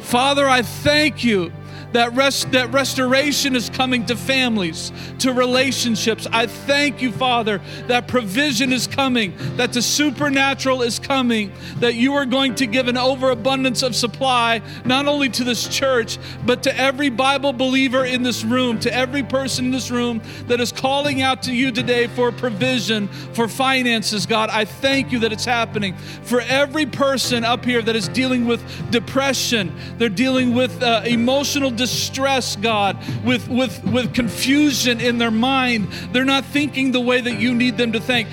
Father, 0.00 0.48
I 0.48 0.62
thank 0.62 1.24
you 1.24 1.52
that, 1.92 2.14
rest, 2.14 2.50
that 2.52 2.72
restoration 2.72 3.56
is 3.56 3.70
coming 3.70 4.06
to 4.06 4.16
families, 4.16 4.92
to 5.18 5.32
relationships. 5.32 6.26
I 6.32 6.46
thank 6.46 7.02
you, 7.02 7.12
Father, 7.12 7.60
that 7.86 8.08
provision 8.08 8.72
is 8.72 8.86
coming, 8.86 9.34
that 9.56 9.72
the 9.72 9.82
supernatural 9.82 10.82
is 10.82 10.98
coming, 10.98 11.52
that 11.78 11.94
you 11.94 12.14
are 12.14 12.26
going 12.26 12.54
to 12.56 12.66
give 12.66 12.88
an 12.88 12.96
overabundance 12.96 13.82
of 13.82 13.94
supply, 13.94 14.62
not 14.84 15.06
only 15.06 15.28
to 15.30 15.44
this 15.44 15.68
church, 15.68 16.18
but 16.44 16.62
to 16.64 16.76
every 16.76 17.10
Bible 17.10 17.52
believer 17.52 18.04
in 18.04 18.22
this 18.22 18.44
room, 18.44 18.78
to 18.80 18.92
every 18.92 19.22
person 19.22 19.66
in 19.66 19.70
this 19.70 19.90
room 19.90 20.22
that 20.46 20.60
is 20.60 20.72
calling 20.72 21.22
out 21.22 21.42
to 21.42 21.54
you 21.54 21.70
today 21.70 22.06
for 22.06 22.32
provision, 22.32 23.08
for 23.34 23.48
finances, 23.48 24.26
God. 24.26 24.50
I 24.50 24.64
thank 24.64 25.12
you 25.12 25.18
that 25.20 25.32
it's 25.32 25.44
happening. 25.44 25.96
For 26.22 26.40
every 26.40 26.86
person 26.86 27.44
up 27.44 27.64
here 27.64 27.82
that 27.82 27.96
is 27.96 28.08
dealing 28.08 28.46
with 28.46 28.62
depression, 28.90 29.74
they're 29.98 30.08
dealing 30.08 30.54
with 30.54 30.82
uh, 30.82 31.02
emotional 31.04 31.70
distress, 31.82 32.54
God, 32.54 32.96
with, 33.24 33.48
with, 33.48 33.82
with 33.84 34.14
confusion 34.14 35.00
in 35.00 35.18
their 35.18 35.32
mind. 35.32 35.88
They're 36.12 36.24
not 36.24 36.44
thinking 36.44 36.92
the 36.92 37.00
way 37.00 37.20
that 37.20 37.40
you 37.40 37.54
need 37.54 37.76
them 37.76 37.92
to 37.92 38.00
think 38.00 38.28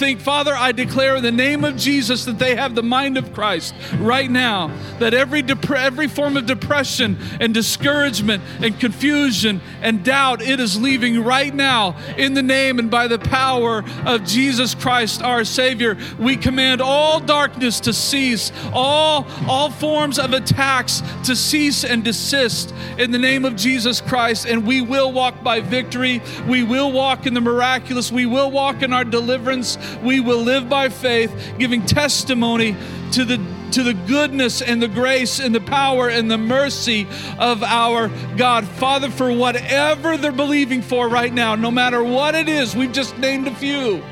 think, 0.00 0.18
Father, 0.18 0.54
I 0.56 0.72
declare 0.72 1.16
in 1.16 1.22
the 1.22 1.30
name 1.30 1.62
of 1.62 1.76
Jesus 1.76 2.24
that 2.24 2.38
they 2.38 2.56
have 2.56 2.74
the 2.74 2.82
mind 2.82 3.18
of 3.18 3.34
Christ 3.34 3.74
right 3.98 4.30
now, 4.30 4.74
that 4.98 5.12
every, 5.12 5.44
every 5.76 6.08
form 6.08 6.38
of 6.38 6.46
depression 6.46 7.18
and 7.38 7.52
discouragement 7.52 8.42
and 8.62 8.80
confusion 8.80 9.60
and 9.82 10.02
doubt, 10.02 10.40
it 10.40 10.58
is 10.58 10.80
leaving 10.80 11.22
right 11.22 11.54
now 11.54 11.98
in 12.16 12.32
the 12.32 12.42
name 12.42 12.78
and 12.78 12.90
by 12.90 13.08
the 13.08 13.18
power 13.18 13.84
of 14.06 14.24
Jesus 14.24 14.74
Christ, 14.74 15.20
our 15.20 15.44
Savior. 15.44 15.98
We 16.18 16.38
command 16.38 16.80
all 16.80 17.20
darkness 17.20 17.78
to 17.80 17.92
cease, 17.92 18.52
all, 18.72 19.26
all 19.46 19.70
forms 19.70 20.18
of 20.18 20.32
attacks 20.32 21.02
to 21.26 21.36
cease 21.36 21.84
and 21.84 22.02
desist 22.02 22.72
in 22.96 23.10
the 23.10 23.18
name 23.18 23.44
of 23.44 23.54
Jesus 23.54 24.00
Christ, 24.00 24.46
and 24.46 24.66
we 24.66 24.80
will 24.80 25.12
walk 25.12 25.42
by 25.42 25.60
victory. 25.60 26.22
We 26.48 26.62
will 26.62 26.90
walk 26.90 27.26
in 27.26 27.34
the 27.34 27.42
miraculous. 27.42 28.10
We 28.10 28.24
will 28.24 28.50
walk 28.50 28.80
in 28.80 28.94
our 28.94 29.04
deliverance 29.04 29.76
we 30.02 30.20
will 30.20 30.42
live 30.42 30.68
by 30.68 30.88
faith, 30.88 31.54
giving 31.58 31.84
testimony 31.84 32.76
to 33.12 33.24
the 33.24 33.38
to 33.72 33.82
the 33.84 33.94
goodness 33.94 34.62
and 34.62 34.82
the 34.82 34.88
grace 34.88 35.38
and 35.38 35.54
the 35.54 35.60
power 35.60 36.08
and 36.08 36.28
the 36.28 36.38
mercy 36.38 37.06
of 37.38 37.62
our 37.62 38.08
God. 38.36 38.66
Father, 38.66 39.10
for 39.10 39.32
whatever 39.32 40.16
they're 40.16 40.32
believing 40.32 40.82
for 40.82 41.08
right 41.08 41.32
now, 41.32 41.54
no 41.54 41.70
matter 41.70 42.02
what 42.02 42.34
it 42.34 42.48
is, 42.48 42.74
we've 42.74 42.92
just 42.92 43.16
named 43.18 43.46
a 43.46 43.54
few. 43.54 44.02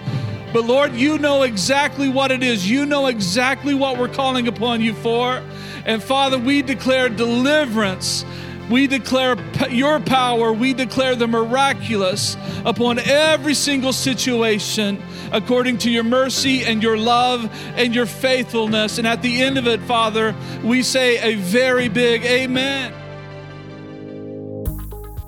But 0.52 0.64
Lord, 0.64 0.94
you 0.94 1.18
know 1.18 1.42
exactly 1.42 2.08
what 2.08 2.30
it 2.30 2.42
is. 2.42 2.70
You 2.70 2.86
know 2.86 3.06
exactly 3.06 3.74
what 3.74 3.98
we're 3.98 4.08
calling 4.08 4.48
upon 4.48 4.80
you 4.80 4.94
for. 4.94 5.42
And 5.84 6.02
Father, 6.02 6.38
we 6.38 6.62
declare 6.62 7.08
deliverance 7.08 8.24
we 8.70 8.86
declare 8.86 9.36
your 9.70 10.00
power, 10.00 10.52
we 10.52 10.74
declare 10.74 11.16
the 11.16 11.26
miraculous 11.26 12.36
upon 12.64 12.98
every 12.98 13.54
single 13.54 13.92
situation 13.92 15.02
according 15.32 15.78
to 15.78 15.90
your 15.90 16.04
mercy 16.04 16.64
and 16.64 16.82
your 16.82 16.96
love 16.96 17.50
and 17.76 17.94
your 17.94 18.06
faithfulness. 18.06 18.98
And 18.98 19.06
at 19.06 19.22
the 19.22 19.42
end 19.42 19.58
of 19.58 19.66
it, 19.66 19.80
Father, 19.82 20.34
we 20.62 20.82
say 20.82 21.18
a 21.18 21.34
very 21.36 21.88
big 21.88 22.24
amen. 22.24 22.94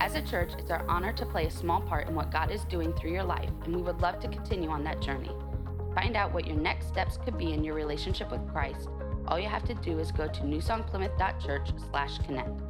As 0.00 0.14
a 0.14 0.22
church, 0.22 0.52
it's 0.58 0.70
our 0.70 0.84
honor 0.88 1.12
to 1.12 1.26
play 1.26 1.46
a 1.46 1.50
small 1.50 1.82
part 1.82 2.08
in 2.08 2.14
what 2.14 2.32
God 2.32 2.50
is 2.50 2.64
doing 2.64 2.92
through 2.94 3.12
your 3.12 3.24
life, 3.24 3.50
and 3.64 3.76
we 3.76 3.82
would 3.82 4.00
love 4.00 4.18
to 4.20 4.28
continue 4.28 4.70
on 4.70 4.82
that 4.84 5.00
journey. 5.00 5.30
Find 5.94 6.16
out 6.16 6.32
what 6.32 6.46
your 6.46 6.56
next 6.56 6.88
steps 6.88 7.16
could 7.16 7.36
be 7.36 7.52
in 7.52 7.62
your 7.62 7.74
relationship 7.74 8.30
with 8.30 8.48
Christ. 8.50 8.88
All 9.28 9.38
you 9.38 9.48
have 9.48 9.64
to 9.64 9.74
do 9.74 9.98
is 9.98 10.10
go 10.10 10.26
to 10.26 10.40
newsongplymouth.church/connect. 10.40 12.69